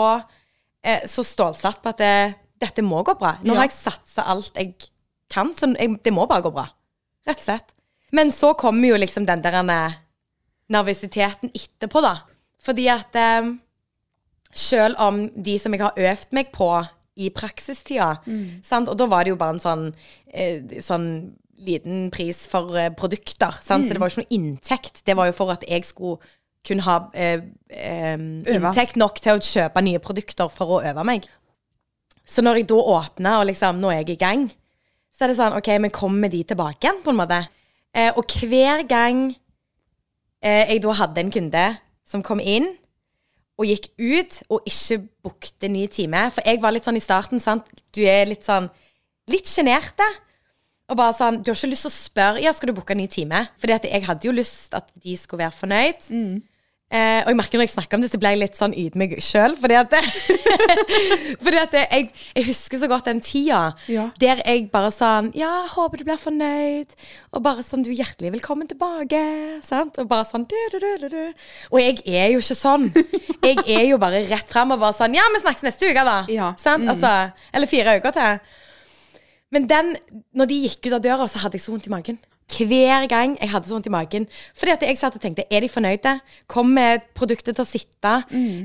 eh, 0.86 1.02
så 1.10 1.24
stålsatt 1.26 1.82
på 1.82 1.90
at 1.92 1.98
det, 2.00 2.12
dette 2.62 2.84
må 2.86 3.02
gå 3.04 3.16
bra. 3.18 3.34
Nå 3.42 3.52
Ja. 3.54 3.60
har 3.60 3.68
jeg 3.68 3.76
satsa 3.76 4.24
alt 4.32 4.54
jeg 4.56 4.74
kan, 5.32 5.50
så 5.58 5.72
jeg, 5.74 5.98
det 6.06 6.12
må 6.14 6.24
bare 6.30 6.44
gå 6.46 6.52
bra. 6.54 6.68
Rett 7.26 7.40
og 7.42 7.46
slett. 7.48 7.72
Men 8.14 8.30
så 8.30 8.52
kommer 8.54 8.88
jo 8.94 8.98
liksom 9.02 9.26
den 9.26 9.42
der 9.42 9.58
eh, 9.60 9.96
nervøsiteten 10.72 11.50
etterpå, 11.54 12.00
da. 12.04 12.16
Fordi 12.62 12.86
at 12.90 13.16
eh, 13.18 13.48
selv 14.56 14.96
om 15.02 15.26
de 15.36 15.58
som 15.60 15.74
jeg 15.74 15.82
har 15.84 15.98
øvd 15.98 16.32
meg 16.36 16.52
på 16.54 16.70
i 17.16 17.30
praksistida, 17.32 18.16
sant? 18.66 18.88
og 18.92 18.96
da 19.00 19.06
var 19.08 19.24
det 19.24 19.32
jo 19.32 19.38
bare 19.40 19.56
en 19.56 19.62
sånn, 19.62 19.84
eh, 20.32 20.80
sånn 20.84 21.06
liten 21.64 22.10
pris 22.12 22.42
for 22.50 22.74
eh, 22.76 22.90
produkter, 22.92 23.54
sant? 23.64 23.86
så 23.88 23.94
det 23.96 24.00
var 24.02 24.10
jo 24.10 24.16
ikke 24.20 24.26
noe 24.26 24.36
inntekt. 24.38 25.00
Det 25.06 25.16
var 25.16 25.30
jo 25.30 25.36
for 25.38 25.54
at 25.54 25.64
jeg 25.68 25.86
skulle 25.88 26.18
kunne 26.66 26.84
ha 26.86 26.98
eh, 27.14 27.42
eh, 27.70 28.14
inntekt 28.16 28.98
nok 29.00 29.20
til 29.22 29.36
å 29.36 29.42
kjøpe 29.42 29.82
nye 29.84 30.02
produkter 30.02 30.50
for 30.52 30.76
å 30.76 30.82
øve 30.90 31.04
meg. 31.06 31.26
Så 32.26 32.42
når 32.42 32.60
jeg 32.60 32.70
da 32.72 32.78
åpna, 32.96 33.38
og 33.40 33.48
liksom 33.50 33.78
nå 33.80 33.92
er 33.92 34.02
jeg 34.02 34.16
i 34.16 34.22
gang, 34.22 34.46
så 35.14 35.24
er 35.24 35.32
det 35.32 35.38
sånn 35.38 35.56
OK, 35.56 35.70
men 35.80 35.94
kommer 35.94 36.32
de 36.32 36.42
tilbake 36.44 36.82
igjen, 36.82 37.02
på 37.04 37.12
en 37.12 37.20
måte? 37.20 37.40
Eh, 37.96 38.10
og 38.12 38.26
hver 38.42 38.82
gang 38.88 39.28
eh, 40.42 40.64
jeg 40.72 40.82
da 40.84 40.96
hadde 40.98 41.22
en 41.22 41.32
kunde 41.32 41.68
som 42.06 42.24
kom 42.26 42.42
inn 42.42 42.68
og 43.56 43.70
gikk 43.70 43.88
ut 43.96 44.42
og 44.52 44.66
ikke 44.68 44.98
bookte 45.24 45.70
ny 45.72 45.86
time 45.88 46.26
For 46.34 46.44
jeg 46.44 46.60
var 46.60 46.74
litt 46.76 46.84
sånn 46.84 46.98
i 46.98 47.04
starten, 47.04 47.40
sant. 47.40 47.68
Du 47.96 48.02
er 48.04 48.28
litt 48.28 48.44
sånn 48.44 48.68
litt 49.32 49.48
sjenerte. 49.48 50.04
Og 50.90 50.98
bare 51.00 51.16
sånn 51.16 51.40
Du 51.42 51.50
har 51.50 51.56
ikke 51.56 51.72
lyst 51.72 51.86
til 51.86 51.92
å 51.92 51.96
spørre 51.96 52.42
Ja, 52.44 52.52
skal 52.54 52.70
du 52.70 52.76
booke 52.76 52.94
ny 52.98 53.08
time? 53.10 53.46
Fordi 53.62 53.78
at 53.78 53.88
jeg 53.88 54.04
hadde 54.06 54.28
jo 54.28 54.34
lyst 54.36 54.76
at 54.76 54.92
de 54.94 55.16
skulle 55.18 55.46
være 55.46 55.56
fornøyd. 55.56 56.04
Eh, 56.86 57.18
og 57.24 57.32
jeg 57.32 57.36
merker 57.40 57.58
når 57.58 57.66
jeg 57.66 57.72
snakker 57.72 57.98
om 57.98 58.02
det, 58.04 58.08
så 58.12 58.18
ble 58.22 58.30
jeg 58.30 58.38
litt 58.38 58.54
sånn 58.58 58.74
ydmyk 58.78 59.16
sjøl. 59.24 59.56
Fordi 59.58 59.74
at, 59.74 59.94
fordi 61.44 61.58
at 61.58 61.72
jeg, 61.80 62.04
jeg 62.36 62.44
husker 62.46 62.78
så 62.78 62.88
godt 62.90 63.08
den 63.10 63.20
tida 63.26 63.62
Ja. 63.90 64.04
der 64.22 64.42
jeg 64.46 64.68
bare 64.70 64.92
sånn 64.94 65.32
Ja, 65.36 65.64
håper 65.72 65.98
du 65.98 66.04
blir 66.06 66.20
fornøyd. 66.20 66.94
Og 67.34 67.42
bare 67.42 67.64
sånn 67.66 67.82
Du 67.82 67.90
er 67.90 67.98
hjertelig 68.04 68.30
velkommen 68.36 68.70
tilbake. 68.70 69.18
Sant? 69.66 69.98
Og 69.98 70.06
bare 70.10 70.28
sånn 70.28 70.46
du, 70.46 70.54
du, 70.76 70.78
du, 71.02 71.08
du. 71.10 71.48
Og 71.72 71.80
jeg 71.82 71.98
er 72.06 72.30
jo 72.36 72.44
ikke 72.44 72.58
sånn. 72.58 72.86
Jeg 73.42 73.58
er 73.66 73.84
jo 73.90 73.98
bare 74.02 74.22
rett 74.30 74.46
fram 74.54 74.76
og 74.76 74.82
bare 74.84 74.94
sånn 74.96 75.16
Ja, 75.18 75.26
vi 75.34 75.42
snakkes 75.42 75.66
neste 75.66 75.90
uke, 75.90 76.06
da. 76.06 76.20
Ja. 76.30 76.52
Sant? 76.60 76.86
Altså, 76.92 77.10
eller 77.52 77.70
fire 77.70 77.98
uker 77.98 78.14
til. 78.14 78.38
Men 79.54 79.66
den, 79.70 79.92
når 80.38 80.48
de 80.50 80.62
gikk 80.68 80.86
ut 80.88 80.96
av 81.00 81.02
døra, 81.04 81.26
så 81.30 81.42
hadde 81.42 81.58
jeg 81.58 81.66
så 81.66 81.74
vondt 81.74 81.86
i 81.90 81.92
magen. 81.92 82.22
Hver 82.46 83.08
gang 83.10 83.32
jeg 83.40 83.50
hadde 83.50 83.66
så 83.66 83.74
vondt 83.74 83.88
i 83.88 83.90
magen. 83.90 84.28
Fordi 84.54 84.70
at 84.76 84.82
jeg 84.86 84.98
satt 85.00 85.16
og 85.18 85.22
tenkte, 85.22 85.44
er 85.50 85.60
de 85.64 85.68
fornøyde? 85.68 86.12
Kommer 86.46 87.00
produktet 87.14 87.56
til 87.56 87.64
å 87.64 87.68
sitte? 87.68 88.12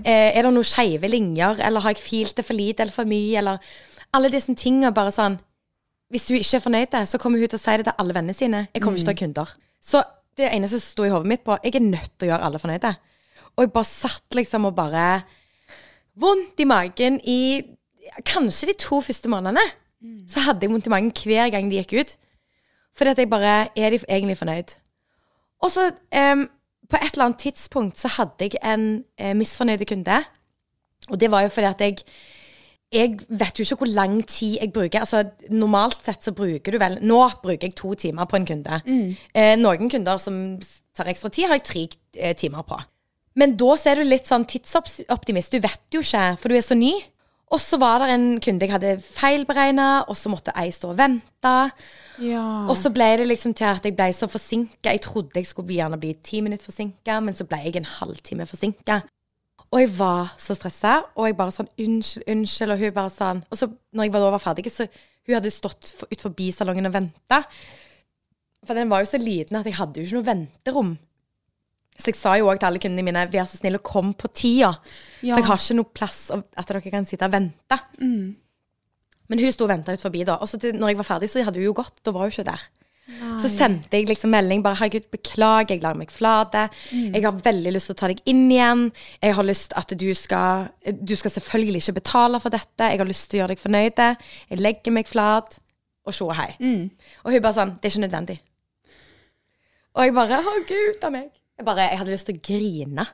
Eh, 0.05 0.37
er 0.37 0.41
det 0.45 0.51
noen 0.53 0.67
skeive 0.67 1.09
linjer? 1.09 1.59
Eller 1.65 1.81
har 1.81 1.95
jeg 1.95 2.03
filt 2.03 2.37
det 2.37 2.45
for 2.45 2.53
lite 2.53 2.83
eller 2.85 2.93
for 2.93 3.09
mye? 3.09 3.39
Eller 3.41 3.57
alle 4.13 4.29
disse 4.29 4.53
tingene 4.55 4.93
bare 4.93 5.11
sånn 5.15 5.39
Hvis 6.11 6.27
hun 6.27 6.37
ikke 6.37 6.57
er 6.57 6.63
fornøyd, 6.65 6.95
så 7.07 7.17
kommer 7.17 7.39
hun 7.39 7.47
til 7.47 7.55
å 7.57 7.61
si 7.63 7.77
det 7.79 7.85
til 7.87 7.95
alle 7.97 8.13
vennene 8.13 8.35
sine. 8.35 8.67
Jeg 8.75 8.81
kommer 8.83 8.99
ikke 8.99 9.05
til 9.07 9.13
å 9.13 9.15
ha 9.15 9.21
kunder. 9.25 9.53
Så 9.81 10.01
det 10.37 10.49
eneste 10.51 10.79
som 10.79 10.91
sto 10.91 11.05
i 11.07 11.11
hodet 11.13 11.29
mitt 11.31 11.43
på, 11.47 11.55
jeg 11.63 11.75
er 11.75 11.85
nødt 11.85 12.11
til 12.19 12.27
å 12.27 12.31
gjøre 12.33 12.43
alle 12.49 12.59
fornøyde. 12.59 12.91
Og 13.55 13.63
jeg 13.63 13.71
bare 13.71 13.87
satt 13.87 14.35
liksom 14.35 14.65
og 14.67 14.75
bare 14.75 15.05
Vondt 16.19 16.59
i 16.59 16.65
magen 16.67 17.21
i 17.23 17.61
kanskje 18.27 18.67
de 18.73 18.75
to 18.83 18.99
første 19.01 19.29
månedene. 19.31 19.63
Så 20.27 20.43
hadde 20.43 20.65
jeg 20.65 20.71
vondt 20.73 20.87
i 20.87 20.91
magen 20.91 21.11
hver 21.15 21.49
gang 21.53 21.69
de 21.71 21.77
gikk 21.79 21.93
ut. 22.01 22.17
Fordi 22.97 23.13
at 23.13 23.19
jeg 23.21 23.29
bare 23.29 23.67
Er 23.75 23.89
de 23.89 23.99
egentlig 24.09 24.37
fornøyd? 24.37 24.75
Og 25.61 25.71
så 25.71 25.91
um, 25.91 26.49
på 26.89 26.99
et 26.99 27.13
eller 27.13 27.25
annet 27.29 27.39
tidspunkt 27.39 27.99
så 27.99 28.09
hadde 28.17 28.49
jeg 28.49 28.59
en 28.65 29.03
eh, 29.17 29.35
misfornøyd 29.37 29.85
kunde. 29.87 30.17
Og 31.09 31.19
det 31.19 31.31
var 31.31 31.45
jo 31.45 31.49
fordi 31.49 31.67
at 31.67 31.81
jeg 31.81 31.97
jeg 32.91 33.21
vet 33.29 33.59
jo 33.59 33.63
ikke 33.63 33.85
hvor 33.85 33.87
lang 33.87 34.17
tid 34.27 34.57
jeg 34.59 34.73
bruker. 34.75 34.99
Altså, 34.99 35.23
normalt 35.49 36.01
sett 36.03 36.25
så 36.27 36.33
bruker 36.35 36.73
du 36.73 36.79
vel 36.81 36.97
Nå 37.01 37.21
bruker 37.43 37.69
jeg 37.69 37.75
to 37.79 37.93
timer 37.95 38.27
på 38.27 38.35
en 38.35 38.47
kunde. 38.49 38.81
Eh, 39.33 39.55
noen 39.55 39.89
kunder 39.89 40.19
som 40.19 40.59
tar 40.95 41.07
ekstra 41.07 41.31
tid, 41.31 41.47
har 41.47 41.61
jeg 41.61 41.63
tre 41.69 41.85
eh, 42.19 42.35
timer 42.35 42.67
på. 42.67 42.79
Men 43.39 43.55
da 43.55 43.77
er 43.87 44.01
du 44.01 44.03
litt 44.03 44.27
sånn 44.27 44.43
tidsoptimist. 44.43 45.55
Du 45.55 45.63
vet 45.63 45.95
jo 45.95 46.03
ikke, 46.03 46.25
for 46.41 46.51
du 46.51 46.57
er 46.59 46.65
så 46.65 46.75
ny. 46.75 46.91
Og 47.51 47.59
så 47.59 47.75
var 47.81 47.99
det 47.99 48.13
en 48.13 48.27
kunde 48.39 48.63
jeg 48.63 48.71
hadde 48.71 48.91
feilberegna, 49.03 49.87
og 50.07 50.15
så 50.15 50.31
måtte 50.31 50.53
ei 50.55 50.69
stå 50.71 50.93
og 50.93 50.99
vente. 51.01 51.55
Ja. 52.23 52.43
Og 52.71 52.77
så 52.79 52.91
ble 52.95 53.09
det 53.19 53.27
liksom 53.27 53.55
til 53.57 53.67
at 53.67 53.83
jeg 53.83 53.95
ble 53.97 54.07
så 54.15 54.29
forsinka. 54.31 54.93
Jeg 54.93 55.03
trodde 55.03 55.35
jeg 55.35 55.49
skulle 55.49 55.67
bli, 55.67 55.81
gjerne 55.81 55.99
bli 55.99 56.13
ti 56.23 56.39
minutter 56.45 56.69
forsinka, 56.69 57.19
men 57.19 57.35
så 57.35 57.47
ble 57.49 57.59
jeg 57.65 57.81
en 57.81 57.89
halvtime 57.97 58.47
forsinka. 58.47 59.01
Og 59.71 59.83
jeg 59.83 59.91
var 59.97 60.33
så 60.39 60.55
stressa, 60.55 60.97
og 61.15 61.27
jeg 61.27 61.37
bare 61.39 61.55
sånn 61.55 61.69
unnskyld, 61.79 62.27
unnskyld, 62.31 62.73
og 62.73 62.81
hun 62.81 62.95
bare 62.95 63.13
sånn 63.13 63.43
Og 63.47 63.59
så 63.59 63.69
når 63.95 64.07
jeg 64.07 64.13
var, 64.15 64.23
da 64.23 64.33
var 64.33 64.43
ferdig, 64.43 64.71
så 64.71 64.87
hun 64.87 65.37
hadde 65.37 65.53
stått 65.53 65.93
for, 65.95 66.11
ut 66.11 66.25
forbi 66.27 66.49
salongen 66.55 66.87
og 66.89 66.95
venta. 66.95 67.43
For 68.67 68.77
den 68.77 68.91
var 68.91 69.03
jo 69.03 69.11
så 69.11 69.19
liten 69.21 69.59
at 69.59 69.67
jeg 69.67 69.79
hadde 69.79 69.99
jo 69.99 70.07
ikke 70.07 70.19
noe 70.19 70.29
venterom. 70.31 70.91
Så 72.01 72.09
jeg 72.09 72.17
sa 72.17 72.35
jo 72.39 72.49
òg 72.49 72.59
til 72.59 72.71
alle 72.71 72.81
kundene 72.81 73.05
mine 73.05 73.25
vær 73.29 73.45
så 73.45 73.59
snill 73.59 73.77
og 73.77 73.83
kom 73.85 74.13
på 74.17 74.27
tida. 74.33 74.73
Ja. 75.21 75.35
For 75.35 75.43
jeg 75.43 75.49
har 75.51 75.61
ikke 75.61 75.77
noe 75.77 75.93
plass 75.93 76.19
at 76.33 76.67
dere 76.67 76.81
kan 76.81 77.05
sitte 77.05 77.27
og 77.29 77.35
vente. 77.35 77.77
Men 79.31 79.39
hun 79.39 79.53
sto 79.53 79.63
og 79.67 79.71
venta 79.71 79.93
ut 79.93 80.01
forbi, 80.03 80.25
da. 80.27 80.39
Og 80.41 80.49
så 80.49 80.57
til, 80.59 80.73
når 80.75 80.91
jeg 80.91 80.97
var 80.97 81.07
ferdig, 81.07 81.29
så 81.29 81.43
hadde 81.45 81.61
hun 81.61 81.69
jo 81.69 81.77
gått. 81.77 82.01
Da 82.03 82.11
var 82.11 82.25
hun 82.25 82.33
ikke 82.33 82.49
der. 82.49 82.63
Så 83.41 83.49
sendte 83.51 83.97
jeg 83.97 84.07
liksom 84.07 84.31
melding 84.31 84.61
bare 84.63 84.75
'Herregud, 84.75 85.09
beklager, 85.11 85.75
jeg 85.75 85.83
lar 85.83 85.95
meg 85.95 86.11
flate'. 86.11 86.69
Jeg 86.91 87.23
har 87.23 87.31
veldig 87.43 87.73
lyst 87.73 87.85
til 87.89 87.95
å 87.95 87.99
ta 87.99 88.07
deg 88.07 88.21
inn 88.25 88.51
igjen. 88.51 88.91
Jeg 89.21 89.35
har 89.35 89.43
lyst 89.43 89.73
at 89.75 89.89
du 89.99 90.13
skal 90.13 90.69
Du 90.85 91.15
skal 91.15 91.31
selvfølgelig 91.31 91.81
ikke 91.81 91.99
betale 91.99 92.39
for 92.39 92.49
dette. 92.49 92.83
Jeg 92.83 92.97
har 92.97 93.05
lyst 93.05 93.29
til 93.29 93.37
å 93.37 93.41
gjøre 93.41 93.55
deg 93.55 93.59
fornøyd. 93.59 94.17
Jeg 94.49 94.59
legger 94.59 94.91
meg 94.91 95.07
flat. 95.07 95.59
Og 96.05 96.13
tjo 96.13 96.27
og 96.29 96.35
hei. 96.35 96.55
Og 97.25 97.31
hun 97.31 97.41
bare 97.41 97.53
sånn 97.53 97.77
'Det 97.79 97.85
er 97.85 97.99
ikke 97.99 98.07
nødvendig'. 98.07 98.39
Og 99.95 100.03
jeg 100.03 100.13
bare 100.13 100.41
'Å, 100.41 100.67
gud 100.67 101.03
av 101.03 101.11
meg'. 101.11 101.40
Jeg, 101.61 101.67
bare, 101.69 101.85
jeg 101.93 101.99
hadde 102.01 102.13
lyst 102.15 102.27
til 102.27 102.37
å 102.39 102.43
grine. 102.49 103.05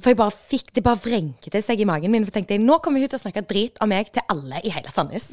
For 0.00 0.12
jeg 0.12 0.18
bare 0.22 0.34
fikk, 0.54 0.68
det 0.78 0.84
bare 0.86 1.02
vrengte 1.02 1.62
seg 1.66 1.82
i 1.82 1.88
magen 1.88 2.12
min. 2.14 2.24
For 2.24 2.32
jeg 2.32 2.46
tenkte 2.46 2.62
nå 2.62 2.78
kommer 2.84 3.02
hun 3.02 3.10
til 3.10 3.18
å 3.18 3.24
snakke 3.26 3.42
drit 3.50 3.80
om 3.84 3.90
meg 3.90 4.08
til 4.14 4.24
alle 4.32 4.62
i 4.64 4.70
hele 4.72 4.92
Sandnes. 4.94 5.28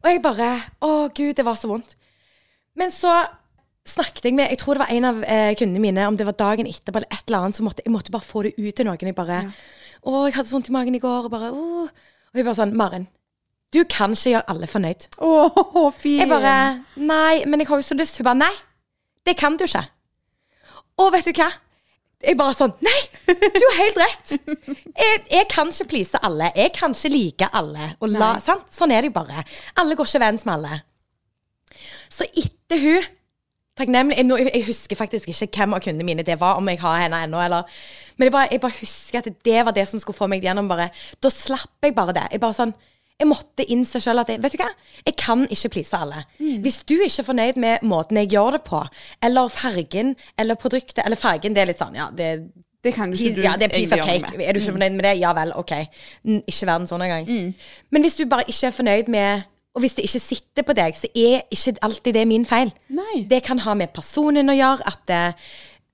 Og 0.00 0.08
jeg 0.08 0.22
bare 0.24 0.48
Å, 0.80 0.90
gud, 1.12 1.34
det 1.36 1.44
var 1.44 1.58
så 1.60 1.68
vondt. 1.70 1.94
Men 2.80 2.90
så 2.94 3.12
snakket 3.90 4.28
jeg 4.28 4.34
med 4.36 4.50
Jeg 4.52 4.58
tror 4.60 4.76
det 4.76 4.82
var 4.84 4.92
en 4.94 5.06
av 5.08 5.22
eh, 5.24 5.52
kundene 5.58 5.80
mine, 5.82 6.06
om 6.08 6.16
det 6.16 6.26
var 6.28 6.36
dagen 6.38 6.68
etterpå 6.68 7.00
eller 7.00 7.10
et 7.12 7.24
eller 7.26 7.38
annet, 7.46 7.56
så 7.58 7.64
måtte 7.66 7.82
jeg 7.84 7.92
måtte 7.92 8.12
bare 8.14 8.26
få 8.26 8.44
det 8.46 8.52
ut 8.58 8.74
til 8.76 8.86
noen. 8.86 9.00
Jeg 9.10 9.16
bare 9.16 9.40
Å, 10.00 10.12
jeg 10.28 10.36
hadde 10.36 10.48
så 10.48 10.56
vondt 10.56 10.70
i 10.70 10.76
magen 10.76 10.96
i 10.96 11.02
går. 11.02 11.26
Og 11.28 11.32
bare. 11.32 11.50
Og 11.52 11.90
hun 12.36 12.44
bare 12.46 12.56
sånn 12.56 12.76
Maren, 12.78 13.08
du 13.74 13.82
kan 13.90 14.14
ikke 14.16 14.32
gjøre 14.34 14.48
alle 14.50 14.68
fornøyd. 14.70 15.08
Å, 15.20 15.90
fin. 15.94 16.20
Jeg 16.22 16.30
bare 16.30 16.54
Nei, 16.96 17.42
men 17.46 17.60
jeg 17.62 17.68
har 17.70 17.82
jo 17.82 17.88
så 17.90 17.96
lyst. 17.98 18.20
Hun 18.20 18.28
bare 18.30 18.40
Nei, 18.46 18.54
det 19.28 19.36
kan 19.38 19.58
du 19.60 19.66
ikke. 19.66 19.84
Og 21.00 21.12
vet 21.14 21.28
du 21.28 21.32
hva? 21.36 21.50
Jeg 22.20 22.36
bare 22.36 22.56
sånn 22.56 22.74
Nei, 22.84 22.98
du 23.30 23.64
har 23.64 23.78
helt 23.78 24.00
rett. 24.00 24.34
Jeg, 24.36 25.20
jeg 25.30 25.46
kan 25.52 25.70
ikke 25.72 25.88
please 25.94 26.20
alle. 26.26 26.50
Jeg 26.56 26.74
kan 26.76 26.92
ikke 26.96 27.12
like 27.14 27.48
alle. 27.56 27.94
Og 28.00 28.12
la, 28.12 28.34
sant? 28.44 28.66
Sånn 28.72 28.92
er 28.92 29.04
det 29.04 29.12
jo 29.12 29.16
bare. 29.16 29.44
Alle 29.80 29.96
går 29.96 30.08
ikke 30.10 30.20
overens 30.20 30.44
med 30.48 30.58
alle. 30.58 30.82
Så 32.12 32.28
etter 32.28 32.82
hun 32.84 33.08
Takknemlig 33.80 34.18
jeg, 34.18 34.50
jeg 34.52 34.64
husker 34.66 34.98
faktisk 34.98 35.30
ikke 35.30 35.62
hvem 35.62 35.74
av 35.76 35.80
kundene 35.80 36.04
mine 36.04 36.24
det 36.26 36.34
var, 36.40 36.58
om 36.60 36.66
jeg 36.68 36.80
har 36.82 36.98
henne 37.04 37.20
ennå, 37.24 37.38
eller 37.40 37.78
Men 38.18 38.26
jeg 38.26 38.32
bare, 38.34 38.48
jeg 38.50 38.60
bare 38.60 38.76
husker 38.80 39.18
at 39.22 39.28
det 39.46 39.60
var 39.64 39.72
det 39.72 39.86
som 39.88 40.02
skulle 40.02 40.18
få 40.18 40.26
meg 40.28 40.44
gjennom. 40.44 40.68
bare 40.68 40.90
Da 41.22 41.30
slapp 41.32 41.86
jeg 41.86 41.94
bare 41.96 42.12
det. 42.12 42.26
Jeg 42.34 42.42
bare 42.42 42.58
sånn 42.58 42.74
jeg 43.20 43.28
måtte 43.28 43.66
innse 43.70 44.00
selv 44.00 44.24
at 44.24 44.32
jeg, 44.32 44.40
vet 44.42 44.56
du 44.56 44.62
hva, 44.62 44.70
jeg 45.06 45.16
kan 45.20 45.44
ikke 45.52 45.68
please 45.76 45.96
alle. 46.00 46.24
Hvis 46.64 46.80
du 46.88 46.96
ikke 46.96 47.20
er 47.22 47.28
fornøyd 47.28 47.60
med 47.60 47.84
måten 47.86 48.16
jeg 48.22 48.32
gjør 48.32 48.56
det 48.56 48.62
på, 48.66 48.80
eller 49.22 49.52
fargen, 49.52 50.16
eller 50.40 50.58
produktet, 50.60 51.04
eller 51.04 51.20
fargen, 51.20 51.54
det 51.54 51.62
er 51.62 51.70
litt 51.70 51.82
sånn, 51.84 51.94
ja, 52.00 52.08
det, 52.16 52.32
Det 52.80 52.94
kan 52.96 53.10
du 53.12 53.18
ikke 53.18 53.36
du 53.36 53.42
ja, 53.44 53.54
det 53.60 53.66
er 53.68 53.74
piece 53.76 53.92
of 53.92 54.06
cake. 54.08 54.24
med. 54.32 54.40
Er 54.48 54.56
du 54.56 54.60
ikke 54.62 54.72
fornøyd 54.72 54.94
med 54.96 55.04
det? 55.04 55.10
Ja 55.20 55.34
vel, 55.36 55.50
ok. 55.52 55.72
Ikke 56.48 56.66
verden 56.70 56.86
sånn 56.88 57.02
engang. 57.04 57.26
Men 57.92 58.06
hvis 58.06 58.16
du 58.16 58.24
bare 58.24 58.46
ikke 58.48 58.70
er 58.70 58.76
fornøyd 58.78 59.10
med 59.12 59.42
Og 59.76 59.84
hvis 59.84 59.92
det 59.94 60.02
ikke 60.08 60.18
sitter 60.18 60.64
på 60.66 60.74
deg, 60.74 60.96
så 60.98 61.06
er 61.14 61.44
ikke 61.54 61.76
alltid 61.86 62.16
det 62.16 62.24
min 62.26 62.42
feil. 62.48 62.72
Nei. 62.90 63.20
Det 63.30 63.38
kan 63.46 63.60
ha 63.62 63.74
med 63.78 63.92
personen 63.94 64.50
å 64.50 64.56
gjøre, 64.56 64.82
at 64.82 65.04
det, 65.06 65.20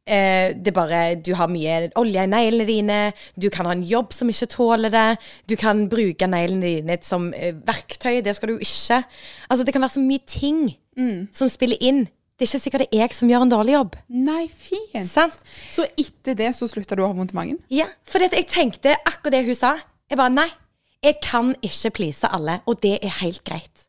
eh, 0.06 0.54
det 0.54 0.72
bare 0.74 1.16
Du 1.20 1.32
har 1.34 1.50
mye 1.52 1.90
olje 1.98 2.22
i 2.22 2.30
neglene 2.30 2.66
dine, 2.68 2.98
du 3.36 3.48
kan 3.50 3.66
ha 3.66 3.74
en 3.76 3.84
jobb 3.86 4.12
som 4.14 4.30
ikke 4.30 4.48
tåler 4.54 4.92
det, 4.94 5.06
du 5.50 5.56
kan 5.60 5.86
bruke 5.92 6.28
neglene 6.30 6.66
dine 6.80 6.98
som 7.02 7.32
eh, 7.34 7.54
verktøy, 7.66 8.22
det 8.24 8.36
skal 8.36 8.54
du 8.54 8.58
ikke. 8.58 9.02
Altså, 9.50 9.64
det 9.64 9.74
kan 9.74 9.84
være 9.84 9.96
så 9.98 10.04
mye 10.04 10.24
ting 10.26 10.68
som 11.36 11.50
spiller 11.52 11.76
inn. 11.84 12.06
Det 12.36 12.44
er 12.44 12.50
ikke 12.50 12.60
sikkert 12.66 12.82
det 12.84 12.88
er 12.92 13.02
jeg 13.06 13.14
som 13.16 13.30
gjør 13.30 13.46
en 13.46 13.52
dårlig 13.52 13.72
jobb. 13.74 13.94
Nei, 14.12 14.42
fint. 14.48 14.96
Sant? 15.08 15.38
Så 15.72 15.86
etter 15.96 16.36
det 16.36 16.50
så 16.56 16.68
slutta 16.68 16.96
du 16.96 17.00
å 17.04 17.08
ha 17.08 17.16
vondt 17.16 17.32
i 17.32 17.36
magen? 17.36 17.58
Ja, 17.72 17.86
for 18.04 18.20
jeg 18.20 18.44
tenkte 18.52 18.92
akkurat 19.08 19.38
det 19.38 19.46
hun 19.46 19.56
sa. 19.56 19.74
Jeg 20.08 20.20
bare, 20.20 20.32
nei, 20.32 20.48
jeg 21.04 21.16
kan 21.24 21.54
ikke 21.64 21.94
please 21.96 22.28
alle, 22.28 22.58
og 22.68 22.80
det 22.84 22.98
er 23.00 23.14
helt 23.22 23.40
greit. 23.46 23.86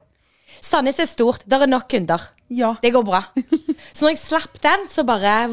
Sandnes 0.63 0.99
er 1.03 1.09
stort, 1.11 1.43
der 1.47 1.65
er 1.65 1.71
nok 1.71 1.89
kunder. 1.91 2.23
Ja. 2.53 2.73
Det 2.81 2.93
går 2.95 3.03
bra. 3.07 3.21
Så 3.93 4.05
når 4.05 4.13
jeg 4.13 4.21
slapp 4.21 4.59
den, 4.63 4.85
så 4.91 5.03
bare 5.07 5.47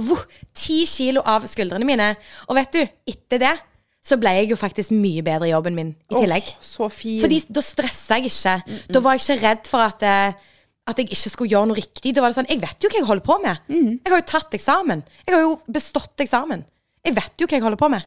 ti 0.54 0.84
kilo 0.86 1.22
av 1.26 1.46
skuldrene 1.50 1.86
mine. 1.88 2.12
Og 2.48 2.58
vet 2.58 2.74
du, 2.76 2.82
etter 3.10 3.42
det 3.42 3.54
så 4.04 4.18
ble 4.20 4.34
jeg 4.36 4.50
jo 4.52 4.56
faktisk 4.60 4.92
mye 4.92 5.22
bedre 5.24 5.48
i 5.48 5.52
jobben 5.54 5.76
min 5.76 5.94
i 5.94 6.14
tillegg. 6.18 6.48
Oh, 6.52 6.64
så 6.64 6.88
fin. 6.92 7.22
Fordi 7.22 7.38
da 7.48 7.62
stressa 7.64 8.18
jeg 8.20 8.28
ikke. 8.28 8.56
Da 8.92 9.00
var 9.00 9.16
jeg 9.16 9.24
ikke 9.24 9.40
redd 9.46 9.70
for 9.70 9.80
at, 9.86 10.04
eh, 10.04 10.34
at 10.92 11.00
jeg 11.00 11.08
ikke 11.08 11.32
skulle 11.32 11.54
gjøre 11.54 11.70
noe 11.70 11.78
riktig. 11.78 12.12
Da 12.12 12.20
var 12.20 12.30
det 12.30 12.36
sånn, 12.36 12.50
Jeg 12.52 12.60
vet 12.60 12.84
jo 12.84 12.90
hva 12.92 13.00
jeg 13.00 13.08
holder 13.08 13.24
på 13.24 13.38
med. 13.40 13.62
Jeg 14.04 14.12
har 14.12 14.20
jo 14.20 14.26
tatt 14.28 14.58
eksamen. 14.58 15.04
Jeg 15.24 15.34
har 15.34 15.46
jo 15.46 15.54
bestått 15.72 16.20
eksamen. 16.20 16.66
Jeg 17.04 17.16
vet 17.16 17.40
jo 17.40 17.48
hva 17.48 17.56
jeg 17.56 17.64
holder 17.64 17.80
på 17.80 17.90
med. 17.96 18.04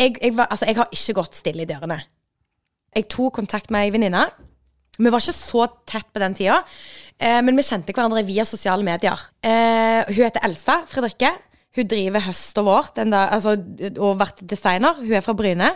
Jeg, 0.00 0.16
jeg, 0.16 0.32
var, 0.36 0.48
altså, 0.48 0.64
jeg 0.68 0.78
har 0.78 0.88
ikke 0.94 1.16
gått 1.18 1.36
stille 1.36 1.66
i 1.66 1.68
dørene. 1.68 1.98
Jeg 2.96 3.06
tok 3.12 3.34
kontakt 3.36 3.68
med 3.70 3.84
ei 3.84 3.92
venninne. 3.92 4.24
Vi 5.00 5.10
var 5.12 5.22
ikke 5.22 5.36
så 5.36 5.66
tett 5.88 6.08
på 6.12 6.20
den 6.20 6.34
tida, 6.36 6.58
eh, 7.20 7.38
men 7.44 7.56
vi 7.56 7.64
kjente 7.64 7.94
hverandre 7.96 8.24
via 8.26 8.44
sosiale 8.48 8.84
medier. 8.84 9.20
Eh, 9.44 10.00
hun 10.08 10.24
heter 10.24 10.44
Elsa 10.44 10.80
Fredrikke. 10.88 11.30
Hun 11.76 11.86
driver 11.88 12.24
Høst 12.24 12.58
og 12.58 12.66
Vår 12.66 12.88
da, 12.98 13.28
altså, 13.30 13.54
og 13.92 14.18
vært 14.20 14.42
designer. 14.42 14.98
Hun 14.98 15.14
er 15.14 15.24
fra 15.24 15.36
Bryne. 15.36 15.70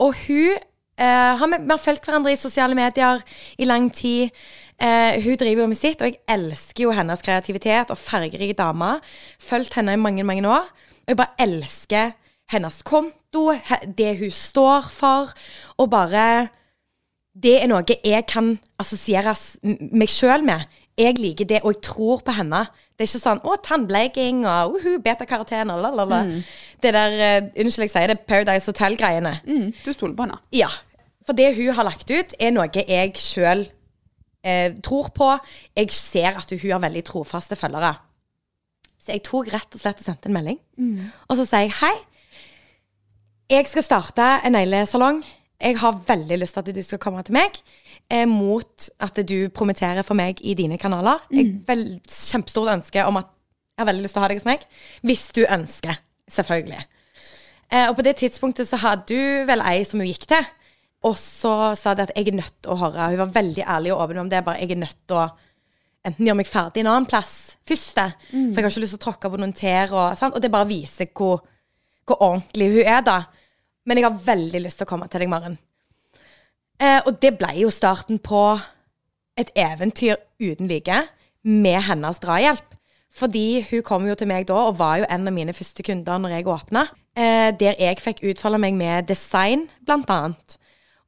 Og 0.00 0.14
hun 0.26 0.54
eh, 0.54 1.42
vi, 1.42 1.58
har 1.72 1.82
fulgt 1.82 2.06
hverandre 2.06 2.32
i 2.32 2.40
sosiale 2.40 2.76
medier 2.78 3.24
i 3.58 3.68
lang 3.68 3.90
tid. 3.92 4.30
Hun 4.74 5.36
driver 5.38 5.62
jo 5.62 5.70
med 5.70 5.78
sitt, 5.78 6.00
og 6.02 6.10
jeg 6.10 6.18
elsker 6.28 6.84
jo 6.84 6.94
hennes 6.94 7.20
kreativitet 7.22 7.92
og 7.94 7.98
fargerike 7.98 8.56
dame. 8.58 8.96
Fulgt 9.40 9.76
henne 9.78 9.94
i 9.94 10.00
mange, 10.00 10.24
mange 10.26 10.48
år. 10.50 10.66
Og 11.04 11.12
jeg 11.12 11.20
bare 11.20 11.46
elsker 11.46 12.16
hennes 12.50 12.80
konto, 12.86 13.23
he- 13.52 13.92
det 13.98 14.18
hun 14.18 14.30
står 14.30 14.90
for, 14.90 15.32
og 15.78 15.90
bare 15.90 16.48
det 17.34 17.56
er 17.62 17.66
noe 17.66 17.82
jeg 18.04 18.26
kan 18.30 18.58
assosiere 18.78 19.34
meg 19.64 20.08
sjøl 20.08 20.44
med. 20.46 20.66
Jeg 20.96 21.18
liker 21.18 21.44
det, 21.50 21.60
og 21.64 21.72
jeg 21.74 21.82
tror 21.82 22.20
på 22.22 22.32
henne. 22.36 22.60
Det 22.94 23.02
er 23.02 23.08
ikke 23.10 23.24
sånn 23.24 23.40
'Å, 23.42 23.56
tannbleking' 23.66 24.44
og 24.46 24.76
uhu, 24.76 24.98
beta-karoten 25.02 25.70
og 25.70 25.80
la, 25.82 25.90
la, 25.90 26.04
la. 26.04 26.20
Det 26.80 26.92
der 26.94 27.42
uh, 27.42 27.48
Unnskyld, 27.58 27.88
jeg 27.88 27.90
sier 27.90 28.06
det, 28.06 28.20
Paradise 28.20 28.70
Hotel-greiene. 28.70 29.40
Mm, 29.46 29.72
du 29.84 29.92
stoler 29.92 30.14
på 30.14 30.22
henne? 30.22 30.38
Ja. 30.52 30.68
For 31.26 31.32
det 31.32 31.56
hun 31.56 31.74
har 31.74 31.84
lagt 31.84 32.10
ut, 32.10 32.34
er 32.38 32.50
noe 32.54 32.68
jeg 32.70 33.14
sjøl 33.18 33.66
eh, 34.44 34.70
tror 34.84 35.08
på. 35.10 35.32
Jeg 35.76 35.90
ser 35.90 36.36
at 36.38 36.50
hun 36.50 36.70
har 36.70 36.78
veldig 36.80 37.02
trofaste 37.04 37.56
følgere. 37.56 37.96
Så 39.00 39.12
jeg 39.12 39.22
tok 39.24 39.48
rett 39.52 39.74
og 39.74 39.80
slett 39.80 39.98
og 39.98 40.04
sendte 40.04 40.26
en 40.30 40.32
melding. 40.36 40.58
Og 41.28 41.36
så 41.36 41.44
sier 41.48 41.66
jeg 41.66 41.72
hei. 41.80 41.94
Jeg 43.50 43.66
skal 43.68 43.84
starte 43.84 44.26
en 44.46 44.54
neglesalong. 44.56 45.18
Jeg 45.60 45.76
har 45.80 45.98
veldig 46.08 46.38
lyst 46.40 46.56
til 46.56 46.64
at 46.64 46.76
du 46.76 46.80
skal 46.84 47.00
komme 47.00 47.22
til 47.24 47.36
meg, 47.36 47.58
eh, 48.10 48.24
mot 48.28 48.88
at 49.00 49.20
du 49.28 49.48
promitterer 49.52 50.02
for 50.02 50.16
meg 50.16 50.40
i 50.40 50.54
dine 50.54 50.78
kanaler. 50.78 51.20
Jeg 51.30 51.60
har 51.68 51.82
kjempestort 52.08 52.72
ønske 52.72 53.04
om 53.04 53.20
at 53.20 53.28
jeg 53.76 53.84
har 53.84 53.90
veldig 53.90 54.02
lyst 54.02 54.16
til 54.16 54.22
å 54.22 54.24
ha 54.24 54.28
deg 54.32 54.40
hos 54.40 54.48
meg. 54.48 54.64
Hvis 55.02 55.32
du 55.36 55.44
ønsker, 55.44 56.00
selvfølgelig. 56.30 56.84
Eh, 57.70 57.88
og 57.88 57.96
på 57.96 58.02
det 58.02 58.16
tidspunktet 58.16 58.68
så 58.68 58.80
hadde 58.80 59.12
du 59.12 59.44
vel 59.44 59.60
ei 59.60 59.84
som 59.84 60.00
hun 60.00 60.08
gikk 60.08 60.26
til. 60.26 60.44
Og 61.04 61.16
så 61.20 61.74
sa 61.76 61.92
de 61.94 62.06
at 62.06 62.12
jeg 62.16 62.28
er 62.28 62.40
nødt 62.40 62.62
til 62.62 62.72
å 62.72 62.80
høre. 62.80 63.10
Hun 63.12 63.18
var 63.26 63.34
veldig 63.34 63.64
ærlig 63.68 63.92
og 63.92 64.00
åpen 64.06 64.24
om 64.24 64.30
det. 64.30 64.44
Bare 64.44 64.60
jeg 64.62 64.72
er 64.72 64.84
nødt 64.86 65.00
til 65.06 65.20
å 65.20 65.28
enten 66.04 66.24
gjøre 66.24 66.40
meg 66.40 66.48
ferdig 66.48 66.80
en 66.80 66.92
annen 66.94 67.08
plass 67.08 67.58
først. 67.68 68.00
For 68.30 68.56
jeg 68.56 68.64
har 68.64 68.70
ikke 68.72 68.84
lyst 68.86 68.96
til 68.96 69.02
å 69.02 69.04
tråkke 69.04 69.30
på 69.30 69.40
noen 69.40 69.52
tær. 69.52 69.92
Og, 69.92 70.16
sant? 70.16 70.32
og 70.32 70.40
det 70.40 70.52
bare 70.52 70.70
viser 70.70 71.12
hvor, 71.12 71.44
hvor 72.06 72.20
ordentlig 72.22 72.70
hun 72.74 72.84
er, 72.84 73.00
da. 73.04 73.18
Men 73.84 74.00
jeg 74.00 74.08
har 74.08 74.22
veldig 74.26 74.62
lyst 74.64 74.80
til 74.80 74.88
å 74.88 74.90
komme 74.90 75.08
til 75.12 75.24
deg, 75.24 75.30
Maren. 75.32 75.58
Eh, 76.80 77.00
og 77.04 77.18
det 77.22 77.36
ble 77.38 77.52
jo 77.60 77.72
starten 77.72 78.18
på 78.22 78.44
et 79.38 79.50
eventyr 79.58 80.18
uten 80.42 80.70
like 80.70 81.04
med 81.44 81.80
hennes 81.88 82.20
drahjelp. 82.22 82.74
Fordi 83.14 83.62
hun 83.68 83.84
kom 83.86 84.08
jo 84.08 84.16
til 84.18 84.28
meg 84.30 84.48
da, 84.48 84.58
og 84.68 84.78
var 84.80 84.98
jo 85.02 85.08
en 85.10 85.28
av 85.30 85.34
mine 85.36 85.54
første 85.54 85.84
kunder 85.86 86.18
når 86.18 86.38
jeg 86.38 86.50
åpna. 86.50 86.88
Eh, 87.14 87.50
der 87.54 87.78
jeg 87.78 88.02
fikk 88.02 88.24
utfolde 88.26 88.58
meg 88.58 88.74
med 88.78 89.06
design, 89.06 89.68
blant 89.86 90.10
annet. 90.10 90.56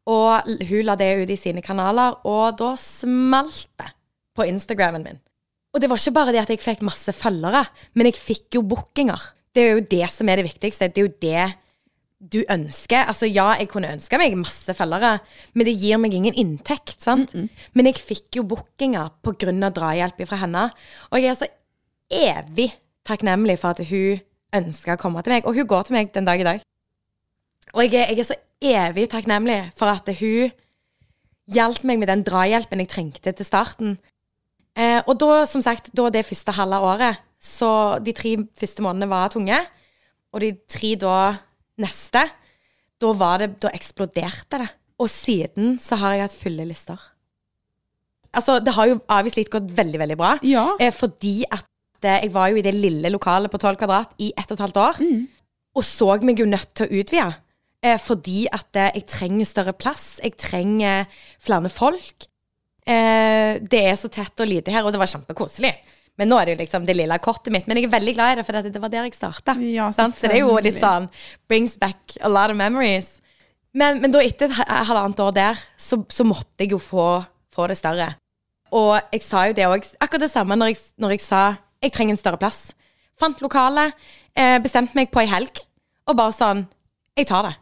Og 0.06 0.46
hun 0.68 0.86
la 0.86 0.94
det 0.94 1.08
ut 1.18 1.32
i 1.34 1.38
sine 1.38 1.64
kanaler, 1.66 2.20
og 2.22 2.60
da 2.60 2.76
smalt 2.78 3.66
det 3.80 3.90
på 4.36 4.46
Instagrammen 4.46 5.02
min. 5.02 5.18
Og 5.74 5.82
det 5.82 5.90
var 5.90 5.98
ikke 5.98 6.14
bare 6.14 6.32
det 6.32 6.44
at 6.44 6.52
jeg 6.54 6.62
fikk 6.62 6.84
masse 6.86 7.12
følgere, 7.12 7.64
men 7.98 8.08
jeg 8.08 8.20
fikk 8.20 8.56
jo 8.56 8.62
bookinger. 8.62 9.18
Det 9.56 9.62
er 9.62 9.78
jo 9.78 9.86
det 9.88 10.08
som 10.12 10.28
er 10.28 10.40
det 10.40 10.50
viktigste. 10.50 10.90
Det 10.92 11.00
er 11.00 11.06
jo 11.06 11.14
det 11.22 11.46
du 12.20 12.42
ønsker. 12.52 13.06
Altså 13.08 13.28
ja, 13.28 13.50
jeg 13.60 13.70
kunne 13.72 13.92
ønske 13.92 14.18
meg 14.20 14.36
masse 14.36 14.74
følgere, 14.76 15.18
men 15.56 15.68
det 15.68 15.76
gir 15.80 16.00
meg 16.00 16.14
ingen 16.16 16.36
inntekt, 16.36 16.98
sant? 17.04 17.32
Men 17.76 17.88
jeg 17.88 18.00
fikk 18.00 18.40
jo 18.40 18.46
bookinger 18.48 19.08
av 19.08 19.76
drahjelp 19.76 20.22
fra 20.28 20.40
henne. 20.44 20.66
Og 21.10 21.20
jeg 21.20 21.32
er 21.32 21.40
så 21.40 21.50
evig 22.12 22.70
takknemlig 23.06 23.58
for 23.62 23.76
at 23.76 23.84
hun 23.88 24.22
ønska 24.56 24.96
å 24.96 25.00
komme 25.00 25.22
til 25.24 25.36
meg. 25.36 25.48
Og 25.48 25.56
hun 25.56 25.68
går 25.68 25.88
til 25.88 25.98
meg 25.98 26.12
den 26.14 26.28
dag 26.28 26.40
i 26.40 26.48
dag. 26.48 26.62
Og 27.74 27.84
jeg 27.84 27.94
er, 28.00 28.12
jeg 28.12 28.22
er 28.24 28.30
så 28.30 28.40
evig 28.64 29.08
takknemlig 29.12 29.58
for 29.76 29.92
at 29.92 30.08
hun 30.20 30.52
hjalp 31.52 31.84
meg 31.86 32.00
med 32.00 32.10
den 32.10 32.24
drahjelpen 32.26 32.82
jeg 32.82 32.90
trengte 32.90 33.32
til 33.36 33.46
starten. 33.46 33.96
Eh, 34.76 35.00
og 35.06 35.16
da, 35.20 35.44
som 35.48 35.62
sagt, 35.64 35.92
da 35.96 36.08
det 36.12 36.26
første 36.26 36.52
halve 36.56 36.80
året, 36.84 37.22
så 37.46 37.70
de 38.02 38.14
tre 38.16 38.34
første 38.58 38.84
månedene 38.84 39.10
var 39.10 39.30
tunge, 39.32 39.60
og 40.34 40.42
de 40.42 40.52
tre 40.70 40.94
da 41.00 41.18
neste, 41.82 42.24
da 43.00 43.12
var 43.16 43.42
det, 43.42 43.52
da 43.62 43.72
eksploderte 43.76 44.60
det. 44.62 44.68
Og 45.02 45.10
siden 45.12 45.76
så 45.82 45.98
har 46.00 46.16
jeg 46.16 46.26
hatt 46.26 46.36
fulle 46.36 46.66
lister. 46.68 47.00
Altså, 48.36 48.58
det 48.60 48.74
har 48.76 48.90
jo 48.90 49.00
avviselig 49.12 49.46
gått 49.52 49.72
veldig, 49.76 50.00
veldig 50.02 50.18
bra. 50.20 50.34
Ja. 50.44 50.68
Eh, 50.80 50.92
fordi 50.92 51.38
at 51.52 51.64
jeg 52.06 52.30
var 52.34 52.50
jo 52.52 52.60
i 52.60 52.64
det 52.64 52.74
lille 52.76 53.10
lokalet 53.12 53.52
på 53.52 53.58
12 53.58 53.78
kvadrat 53.80 54.12
i 54.22 54.30
ett 54.36 54.50
og 54.50 54.58
et 54.58 54.64
halvt 54.66 54.80
år. 54.82 55.00
Og 55.76 55.84
så 55.84 56.08
meg 56.24 56.40
jo 56.40 56.48
nødt 56.48 56.72
til 56.76 56.86
å 56.86 57.00
utvide. 57.00 57.28
Eh, 57.84 57.98
fordi 58.00 58.46
at 58.52 58.78
eh, 58.78 58.94
jeg 58.98 59.06
trenger 59.12 59.48
større 59.48 59.76
plass. 59.76 60.06
Jeg 60.22 60.36
trenger 60.40 61.04
flere 61.42 61.70
folk. 61.72 62.28
Eh, 62.86 63.58
det 63.60 63.82
er 63.82 63.96
så 63.98 64.10
tett 64.12 64.40
og 64.40 64.48
lite 64.48 64.72
her, 64.74 64.86
og 64.86 64.94
det 64.94 65.00
var 65.02 65.10
kjempekoselig. 65.10 65.72
Men 66.16 66.30
nå 66.32 66.38
er 66.40 66.48
det 66.48 66.56
jo 66.56 66.62
liksom 66.62 66.86
det 66.88 66.96
lille 66.96 67.18
kortet 67.20 67.52
mitt. 67.52 67.66
Men 67.68 67.78
jeg 67.78 67.88
er 67.88 67.92
veldig 67.92 68.14
glad 68.16 68.32
i 68.32 68.38
det, 68.38 68.46
for 68.48 68.56
det, 68.56 68.72
det 68.72 68.82
var 68.82 68.92
der 68.92 69.08
jeg 69.08 69.16
starta. 69.16 69.56
Ja, 69.60 69.90
så 69.92 70.08
det 70.24 70.32
er 70.32 70.44
jo 70.46 70.56
litt 70.64 70.80
sånn 70.80 71.10
Brings 71.50 71.76
back 71.80 72.16
a 72.24 72.30
lot 72.32 72.52
of 72.52 72.56
memories. 72.56 73.18
Men, 73.76 74.00
men 74.00 74.14
da 74.14 74.22
etter 74.24 74.48
et 74.48 74.70
halvannet 74.88 75.20
år 75.20 75.34
der, 75.36 75.60
så, 75.76 76.00
så 76.08 76.24
måtte 76.24 76.64
jeg 76.64 76.72
jo 76.72 76.80
få, 76.80 77.20
få 77.52 77.68
det 77.68 77.76
større. 77.76 78.14
Og 78.76 78.96
jeg 79.12 79.22
sa 79.22 79.44
jo 79.48 79.56
det 79.56 79.68
òg, 79.68 79.84
akkurat 80.00 80.24
det 80.24 80.32
samme 80.32 80.56
når 80.56 80.72
jeg, 80.72 80.80
når 81.02 81.14
jeg 81.16 81.24
sa 81.26 81.42
jeg 81.84 81.92
trenger 81.94 82.16
en 82.16 82.20
større 82.20 82.40
plass. 82.40 82.60
Fant 83.20 83.40
lokale, 83.44 83.90
eh, 84.36 84.56
bestemte 84.64 84.96
meg 84.96 85.12
på 85.12 85.22
ei 85.22 85.28
helg, 85.30 85.62
og 86.08 86.18
bare 86.18 86.34
sånn 86.34 86.66
Jeg 87.16 87.30
tar 87.30 87.46
det. 87.46 87.54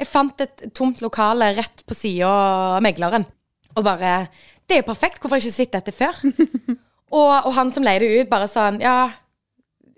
Jeg 0.00 0.08
fant 0.08 0.40
et 0.40 0.62
tomt 0.72 1.02
lokale 1.04 1.50
rett 1.52 1.82
på 1.84 1.94
sida 1.94 2.28
av 2.28 2.82
megleren, 2.82 3.26
og 3.76 3.84
bare 3.84 4.28
Det 4.66 4.78
er 4.78 4.80
jo 4.80 4.88
perfekt, 4.88 5.20
hvorfor 5.20 5.36
har 5.36 5.40
jeg 5.42 5.50
ikke 5.50 5.58
sett 5.58 5.72
dette 5.72 5.92
før? 5.92 6.16
og, 7.12 7.46
og 7.46 7.52
han 7.56 7.70
som 7.74 7.84
leide 7.84 8.08
ut, 8.20 8.28
bare 8.30 8.48
sånn 8.50 8.80
Ja, 8.82 9.10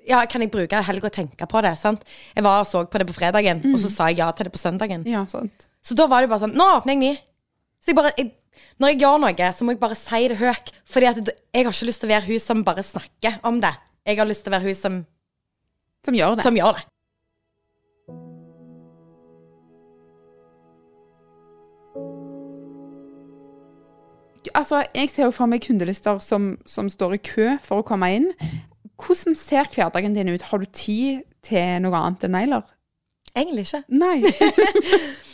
ja, 0.04 0.18
kan 0.28 0.42
jeg 0.44 0.50
bruke 0.52 0.80
helga 0.84 1.08
og 1.08 1.14
tenke 1.14 1.46
på 1.48 1.62
det? 1.64 1.76
sant? 1.80 2.02
Jeg 2.36 2.44
var 2.44 2.60
og 2.60 2.66
så 2.68 2.82
på 2.90 3.00
det 3.00 3.06
på 3.08 3.14
fredagen, 3.16 3.62
og 3.72 3.78
så 3.80 3.88
sa 3.92 4.08
jeg 4.10 4.18
ja 4.20 4.26
til 4.36 4.44
det 4.48 4.52
på 4.52 4.60
søndagen. 4.60 5.04
Ja, 5.08 5.22
sant. 5.30 5.68
Så 5.84 5.96
da 5.96 6.04
var 6.10 6.20
det 6.24 6.28
bare 6.32 6.42
sånn 6.44 6.52
Nå 6.56 6.66
åpner 6.78 6.92
jeg 6.96 7.00
ny. 7.00 7.12
Så 7.80 7.92
jeg 7.92 7.96
bare 7.96 8.12
jeg, 8.18 8.32
Når 8.80 8.90
jeg 8.92 9.00
gjør 9.04 9.18
noe, 9.22 9.48
så 9.54 9.64
må 9.64 9.72
jeg 9.74 9.80
bare 9.80 9.96
si 9.98 10.20
det 10.28 10.36
høyt. 10.40 10.72
Fordi 10.90 11.06
at 11.06 11.18
jeg 11.24 11.64
har 11.64 11.72
ikke 11.72 11.86
lyst 11.88 12.00
til 12.02 12.08
å 12.10 12.12
være 12.14 12.26
hun 12.28 12.40
som 12.42 12.64
bare 12.66 12.82
snakker 12.82 13.36
om 13.46 13.60
det. 13.62 13.70
Jeg 14.04 14.18
har 14.18 14.26
lyst 14.28 14.42
til 14.44 14.50
å 14.52 14.56
være 14.58 14.66
hun 14.68 14.74
som, 14.74 14.96
Som 16.04 16.14
gjør 16.18 16.36
det. 16.36 16.44
som 16.44 16.56
gjør 16.58 16.80
det. 16.80 16.84
Altså, 24.52 24.84
jeg 24.94 25.10
ser 25.12 25.28
jo 25.28 25.34
for 25.34 25.50
meg 25.50 25.64
kundelister 25.64 26.20
som, 26.22 26.54
som 26.68 26.90
står 26.92 27.16
i 27.16 27.22
kø 27.24 27.48
for 27.64 27.80
å 27.80 27.86
komme 27.86 28.10
inn. 28.12 28.30
Hvordan 29.00 29.36
ser 29.38 29.70
hverdagen 29.72 30.14
din 30.16 30.32
ut? 30.34 30.48
Har 30.50 30.62
du 30.62 30.66
tid 30.70 31.24
til 31.44 31.80
noe 31.84 32.00
annet 32.00 32.26
enn 32.28 32.36
negler? 32.36 32.66
Egentlig 33.34 33.66
ikke. 33.68 33.84
Nei. 33.88 34.20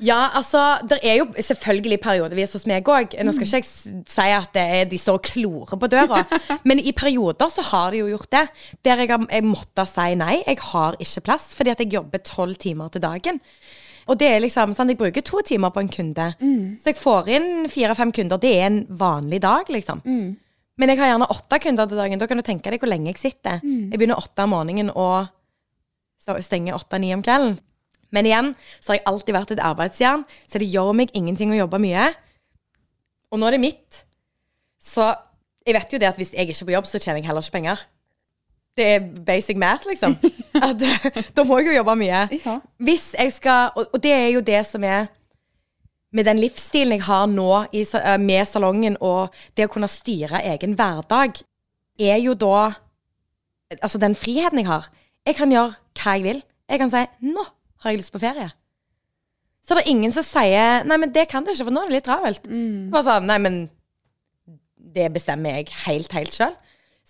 Ja, 0.00 0.30
altså, 0.32 0.78
det 0.88 0.96
er 1.04 1.18
jo 1.20 1.26
selvfølgelig 1.36 1.98
periodevis 2.00 2.54
hos 2.56 2.64
meg 2.68 2.88
òg. 2.88 3.12
Nå 3.20 3.34
skal 3.36 3.46
ikke 3.46 3.58
jeg 3.60 3.66
si 4.08 4.28
at 4.32 4.48
det 4.56 4.62
er, 4.78 4.86
de 4.88 4.98
står 5.00 5.18
og 5.18 5.26
klorer 5.28 5.80
på 5.80 5.90
døra, 5.92 6.22
men 6.68 6.80
i 6.80 6.94
perioder 6.96 7.52
så 7.52 7.64
har 7.68 7.92
de 7.92 8.00
jo 8.00 8.08
gjort 8.14 8.30
det. 8.32 8.46
Der 8.86 9.04
jeg 9.04 9.12
har 9.12 9.26
jeg 9.28 9.44
måtte 9.44 9.84
si 9.88 10.14
nei. 10.16 10.40
Jeg 10.46 10.62
har 10.70 10.96
ikke 10.96 11.24
plass, 11.28 11.50
fordi 11.56 11.74
at 11.74 11.84
jeg 11.84 11.92
jobber 11.98 12.24
tolv 12.24 12.56
timer 12.60 12.88
til 12.88 13.04
dagen. 13.04 13.42
Og 14.08 14.18
det 14.18 14.28
er 14.28 14.40
liksom, 14.40 14.72
sånn, 14.74 14.88
Jeg 14.88 14.98
bruker 14.98 15.22
to 15.22 15.40
timer 15.42 15.70
på 15.70 15.80
en 15.80 15.88
kunde. 15.88 16.34
Så 16.80 16.84
jeg 16.92 16.96
får 16.96 17.28
inn 17.28 17.68
fire-fem 17.68 18.12
kunder. 18.12 18.38
Det 18.38 18.54
er 18.56 18.66
en 18.66 18.86
vanlig 18.88 19.40
dag, 19.40 19.64
liksom. 19.68 20.02
Men 20.78 20.88
jeg 20.88 20.98
har 20.98 21.10
gjerne 21.18 21.28
åtte 21.30 21.58
kunder 21.60 21.86
til 21.86 21.96
dagen. 21.98 22.18
Da 22.18 22.26
kan 22.26 22.36
du 22.36 22.42
tenke 22.42 22.70
deg 22.70 22.80
hvor 22.80 22.88
lenge 22.88 23.06
jeg 23.12 23.18
sitter. 23.18 23.60
Jeg 23.90 23.98
begynner 23.98 24.16
åtte 24.16 24.42
om 24.44 24.50
morgenen 24.50 24.90
og 24.96 25.28
st- 26.18 26.42
stenger 26.42 26.74
åtte-ni 26.74 27.12
om 27.14 27.22
kvelden. 27.22 27.58
Men 28.12 28.24
igjen 28.26 28.54
så 28.80 28.92
har 28.92 28.96
jeg 28.98 29.06
alltid 29.06 29.34
vært 29.34 29.50
et 29.52 29.60
arbeidsjern, 29.62 30.24
så 30.50 30.58
det 30.58 30.66
gjør 30.72 30.92
meg 30.96 31.10
ingenting 31.14 31.52
å 31.52 31.60
jobbe 31.60 31.78
mye. 31.78 32.08
Og 33.30 33.38
nå 33.38 33.46
er 33.46 33.50
det 33.52 33.60
mitt. 33.60 34.02
Så 34.82 35.04
jeg 35.66 35.74
vet 35.76 35.92
jo 35.92 35.98
det 35.98 36.08
at 36.08 36.16
hvis 36.18 36.32
jeg 36.32 36.48
ikke 36.48 36.62
er 36.64 36.66
på 36.66 36.74
jobb, 36.74 36.86
så 36.90 36.98
tjener 36.98 37.20
jeg 37.20 37.26
heller 37.28 37.42
ikke 37.44 37.52
penger. 37.60 37.78
Det 38.80 38.86
er 38.88 39.06
basic 39.26 39.58
math, 39.60 39.84
liksom. 39.88 40.16
At, 40.66 40.82
da 41.36 41.44
må 41.44 41.60
jeg 41.60 41.70
jo 41.70 41.78
jobbe 41.78 41.96
mye. 42.00 42.26
Ja. 42.40 42.58
Hvis 42.80 43.10
jeg 43.14 43.32
skal 43.36 43.74
Og, 43.76 43.86
og 43.92 44.02
det 44.02 44.12
er 44.16 44.28
jo 44.34 44.40
det 44.44 44.64
som 44.66 44.84
er 44.84 45.10
med 46.10 46.26
den 46.26 46.40
livsstilen 46.42 46.96
jeg 46.96 47.04
har 47.06 47.26
nå 47.30 47.50
i, 47.70 47.84
eh, 47.84 48.16
med 48.18 48.46
salongen, 48.48 48.96
og 49.00 49.34
det 49.54 49.68
å 49.68 49.70
kunne 49.70 49.86
styre 49.90 50.40
egen 50.54 50.74
hverdag, 50.78 51.42
er 52.00 52.16
jo 52.22 52.34
da 52.34 52.70
Altså 53.70 54.00
den 54.02 54.16
friheten 54.18 54.58
jeg 54.58 54.66
har. 54.66 54.88
Jeg 55.22 55.36
kan 55.38 55.52
gjøre 55.52 55.76
hva 56.00 56.14
jeg 56.16 56.24
vil. 56.24 56.40
Jeg 56.66 56.78
kan 56.80 56.90
si 56.90 57.04
'nå 57.22 57.44
har 57.84 57.90
jeg 57.92 58.00
lyst 58.00 58.12
på 58.12 58.18
ferie'. 58.18 58.50
Så 59.62 59.76
det 59.76 59.84
er 59.84 59.90
ingen 59.90 60.12
som 60.12 60.24
sier 60.26 60.82
'nei, 60.82 60.96
men 60.96 61.12
det 61.14 61.28
kan 61.28 61.44
du 61.44 61.52
ikke, 61.52 61.64
for 61.64 61.70
nå 61.70 61.84
er 61.84 61.88
det 61.88 61.94
litt 61.94 62.08
travelt'. 62.08 62.48
Bare 62.90 63.04
sånn, 63.04 63.26
nei, 63.26 63.38
men 63.38 63.70
det 64.94 65.12
bestemmer 65.14 65.54
jeg 65.60 65.68
helt, 65.86 66.12
helt 66.12 66.34
sjøl. 66.34 66.56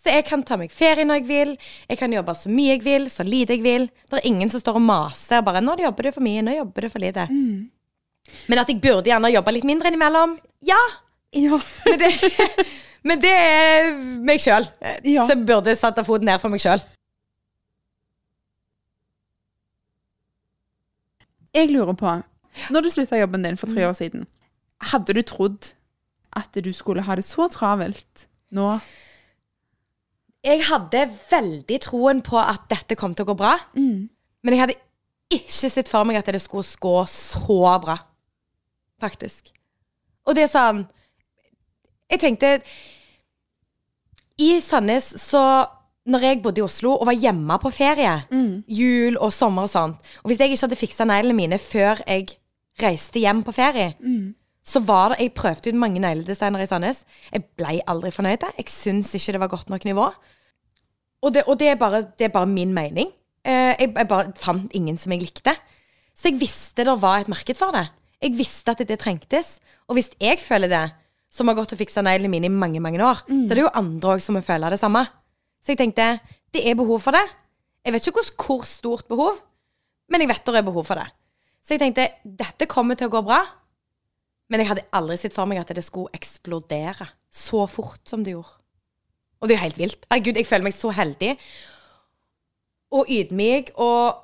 Så 0.01 0.13
jeg 0.15 0.25
kan 0.25 0.43
ta 0.47 0.57
meg 0.57 0.73
ferie 0.73 1.05
når 1.05 1.21
jeg 1.21 1.29
vil. 1.29 1.51
Jeg 1.91 1.99
kan 2.01 2.13
jobbe 2.13 2.35
så 2.39 2.49
mye 2.49 2.73
jeg 2.73 2.85
vil, 2.85 3.11
så 3.13 3.25
lite 3.27 3.53
jeg 3.59 3.65
vil. 3.65 3.89
Det 4.09 4.21
er 4.21 4.29
ingen 4.31 4.49
som 4.53 4.63
står 4.63 4.79
og 4.81 4.87
maser 4.87 5.43
bare 5.45 5.61
'nå 5.61 5.77
jobber 5.81 6.03
du 6.09 6.13
for 6.13 6.25
mye', 6.25 6.43
'nå 6.43 6.57
jobber 6.57 6.81
du 6.83 6.89
for 6.89 6.99
lite'. 6.99 7.29
Men 8.49 8.59
at 8.59 8.69
jeg 8.69 8.81
burde 8.81 9.11
gjerne 9.11 9.33
jobbe 9.33 9.53
litt 9.53 9.65
mindre 9.65 9.89
innimellom, 9.89 10.39
ja. 10.63 10.79
Ja. 11.33 11.61
Men 11.91 11.99
det, 11.99 12.11
men 13.03 13.21
det 13.21 13.31
er 13.33 13.93
meg 13.97 14.41
sjøl. 14.41 14.67
Ja. 15.05 15.25
Så 15.27 15.33
jeg 15.35 15.47
burde 15.47 15.77
satt 15.77 16.01
foten 16.07 16.27
ned 16.29 16.41
for 16.43 16.53
meg 16.53 16.61
sjøl. 16.61 16.83
Jeg 21.55 21.71
lurer 21.73 21.97
på, 21.99 22.23
når 22.71 22.85
du 22.85 22.91
slutta 22.91 23.19
jobben 23.19 23.43
din 23.43 23.57
for 23.57 23.73
tre 23.73 23.87
år 23.89 23.97
siden, 23.99 24.27
hadde 24.93 25.17
du 25.17 25.23
trodd 25.23 25.73
at 26.37 26.55
du 26.55 26.73
skulle 26.73 27.03
ha 27.03 27.17
det 27.19 27.25
så 27.27 27.49
travelt 27.51 28.27
nå? 28.55 28.77
Jeg 30.45 30.63
hadde 30.65 31.03
veldig 31.31 31.81
troen 31.85 32.23
på 32.25 32.39
at 32.41 32.63
dette 32.71 32.97
kom 32.97 33.13
til 33.15 33.27
å 33.27 33.31
gå 33.33 33.37
bra. 33.37 33.57
Men 34.43 34.55
jeg 34.55 34.63
hadde 34.63 34.79
ikke 35.31 35.69
sett 35.71 35.89
for 35.93 36.05
meg 36.09 36.17
at 36.17 36.31
det 36.33 36.41
skulle 36.43 36.65
gå 36.81 36.95
så 37.13 37.59
bra. 37.85 37.99
Faktisk. 39.01 39.53
Og 40.29 40.35
det 40.37 40.43
er 40.45 40.51
sånn 40.53 40.83
Jeg 42.11 42.21
tenkte 42.21 42.49
I 44.41 44.59
Sandnes 44.61 45.07
så 45.23 45.41
Når 46.11 46.21
jeg 46.27 46.43
bodde 46.45 46.61
i 46.61 46.65
Oslo 46.67 46.93
og 46.99 47.07
var 47.09 47.17
hjemme 47.17 47.57
på 47.63 47.71
ferie, 47.73 48.13
jul 48.69 49.17
og 49.17 49.33
sommer 49.33 49.65
og 49.65 49.71
sånt 49.73 49.97
Og 50.23 50.29
hvis 50.29 50.41
jeg 50.41 50.53
ikke 50.53 50.67
hadde 50.67 50.77
fiksa 50.83 51.07
neglene 51.09 51.37
mine 51.39 51.59
før 51.59 52.03
jeg 52.07 52.37
reiste 52.81 53.21
hjem 53.25 53.41
på 53.45 53.53
ferie, 53.57 53.95
så 54.65 54.83
var 54.85 55.15
det 55.15 55.23
Jeg 55.25 55.35
prøvde 55.35 55.71
ut 55.71 55.79
mange 55.81 56.01
negledesignere 56.03 56.67
i 56.67 56.69
Sandnes. 56.69 57.05
Jeg 57.33 57.45
ble 57.57 57.81
aldri 57.89 58.11
fornøyd. 58.13 58.45
Jeg 58.59 58.69
syns 58.69 59.15
ikke 59.17 59.33
det 59.33 59.41
var 59.41 59.53
godt 59.53 59.71
nok 59.73 59.85
nivå. 59.89 60.11
Og 61.23 61.35
det, 61.35 61.45
og 61.47 61.59
det, 61.61 61.69
er, 61.69 61.79
bare, 61.81 62.03
det 62.19 62.29
er 62.29 62.35
bare 62.35 62.49
min 62.49 62.73
mening. 62.73 63.11
Eh, 63.45 63.75
jeg, 63.81 63.93
jeg 63.97 64.09
bare 64.09 64.33
fant 64.37 64.73
ingen 64.77 64.99
som 65.01 65.13
jeg 65.13 65.25
likte. 65.25 65.55
Så 66.17 66.31
jeg 66.31 66.41
visste 66.41 66.85
det 66.85 66.97
var 67.01 67.23
et 67.23 67.33
marked 67.33 67.57
for 67.57 67.73
det. 67.77 67.87
Jeg 68.21 68.37
visste 68.37 68.73
at 68.73 68.83
det 68.85 68.99
trengtes. 69.01 69.59
Og 69.89 69.97
hvis 69.97 70.13
jeg 70.21 70.41
føler 70.45 70.69
det, 70.69 70.85
som 71.31 71.49
har 71.49 71.57
gått 71.57 71.73
og 71.77 71.81
fiksa 71.81 72.03
neglene 72.03 72.33
mine 72.33 72.49
i 72.51 72.53
mange 72.53 72.81
mange 72.83 73.01
år, 73.05 73.23
så 73.23 73.53
er 73.53 73.59
det 73.61 73.63
jo 73.63 73.77
andre 73.79 74.17
òg 74.17 74.23
som 74.25 74.35
må 74.37 74.43
føle 74.45 74.71
det 74.73 74.81
samme. 74.81 75.05
Så 75.63 75.73
jeg 75.73 75.79
tenkte 75.79 76.09
det 76.51 76.65
er 76.67 76.77
behov 76.79 77.01
for 77.05 77.15
det. 77.15 77.23
Jeg 77.87 77.95
vet 77.95 78.09
ikke 78.11 78.25
hvor 78.45 78.67
stort 78.69 79.07
behov, 79.09 79.39
men 80.11 80.25
jeg 80.25 80.29
vet 80.33 80.45
det 80.45 80.59
er 80.59 80.67
behov 80.67 80.85
for 80.89 80.99
det. 80.99 81.07
Så 81.63 81.77
jeg 81.77 81.85
tenkte 81.85 82.09
dette 82.25 82.69
kommer 82.69 82.99
til 82.99 83.09
å 83.09 83.15
gå 83.15 83.23
bra. 83.25 83.41
Men 84.51 84.63
jeg 84.63 84.71
hadde 84.73 84.89
aldri 84.99 85.17
sett 85.21 85.37
for 85.37 85.49
meg 85.49 85.61
at 85.63 85.71
det 85.75 85.85
skulle 85.87 86.11
eksplodere 86.17 87.07
så 87.31 87.67
fort 87.71 88.03
som 88.09 88.25
det 88.27 88.35
gjorde. 88.35 88.57
Og 89.41 89.49
det 89.49 89.55
er 89.55 89.61
jo 89.61 89.67
helt 89.69 89.79
vilt. 89.81 90.09
Herregud, 90.11 90.41
jeg 90.41 90.49
føler 90.49 90.67
meg 90.67 90.77
så 90.77 90.91
heldig. 90.93 91.31
Og 92.99 93.13
ydmyk. 93.15 93.71
Og 93.81 94.19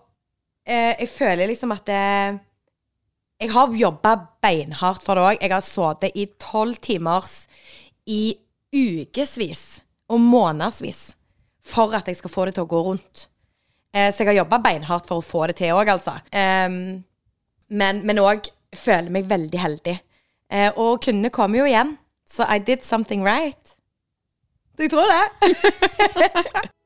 eh, 0.67 0.93
jeg 0.99 1.09
føler 1.13 1.49
liksom 1.49 1.73
at 1.73 1.87
det, 1.87 2.41
Jeg 3.41 3.53
har 3.53 3.73
jobba 3.77 4.17
beinhardt 4.43 5.05
for 5.05 5.15
det 5.15 5.23
òg. 5.23 5.39
Jeg 5.41 5.53
har 5.53 5.65
sittet 5.65 6.17
i 6.17 6.27
tolv 6.41 6.81
timers 6.81 7.47
i 8.07 8.37
ukevis 8.75 9.83
og 10.09 10.21
månedsvis 10.21 11.15
for 11.67 11.95
at 11.97 12.09
jeg 12.09 12.17
skal 12.17 12.31
få 12.31 12.47
det 12.47 12.57
til 12.57 12.67
å 12.67 12.71
gå 12.71 12.83
rundt. 12.89 13.27
Eh, 13.95 14.13
så 14.13 14.23
jeg 14.23 14.33
har 14.33 14.43
jobba 14.43 14.61
beinhardt 14.65 15.09
for 15.09 15.21
å 15.21 15.25
få 15.25 15.47
det 15.51 15.59
til 15.61 15.75
òg, 15.77 15.89
altså. 15.91 16.19
Em, 16.33 17.03
men 17.69 18.23
òg 18.23 18.51
føler 18.77 19.11
meg 19.13 19.29
veldig 19.31 19.61
heldig. 19.61 19.97
Eh, 20.53 20.71
og 20.77 21.01
kundene 21.05 21.31
kommer 21.31 21.59
jo 21.59 21.65
igjen. 21.71 21.97
Så 22.27 22.47
I 22.55 22.59
did 22.59 22.83
something 22.83 23.25
right. 23.27 23.75
Du 24.79 24.89
tror 24.89 25.07
det. 25.11 25.51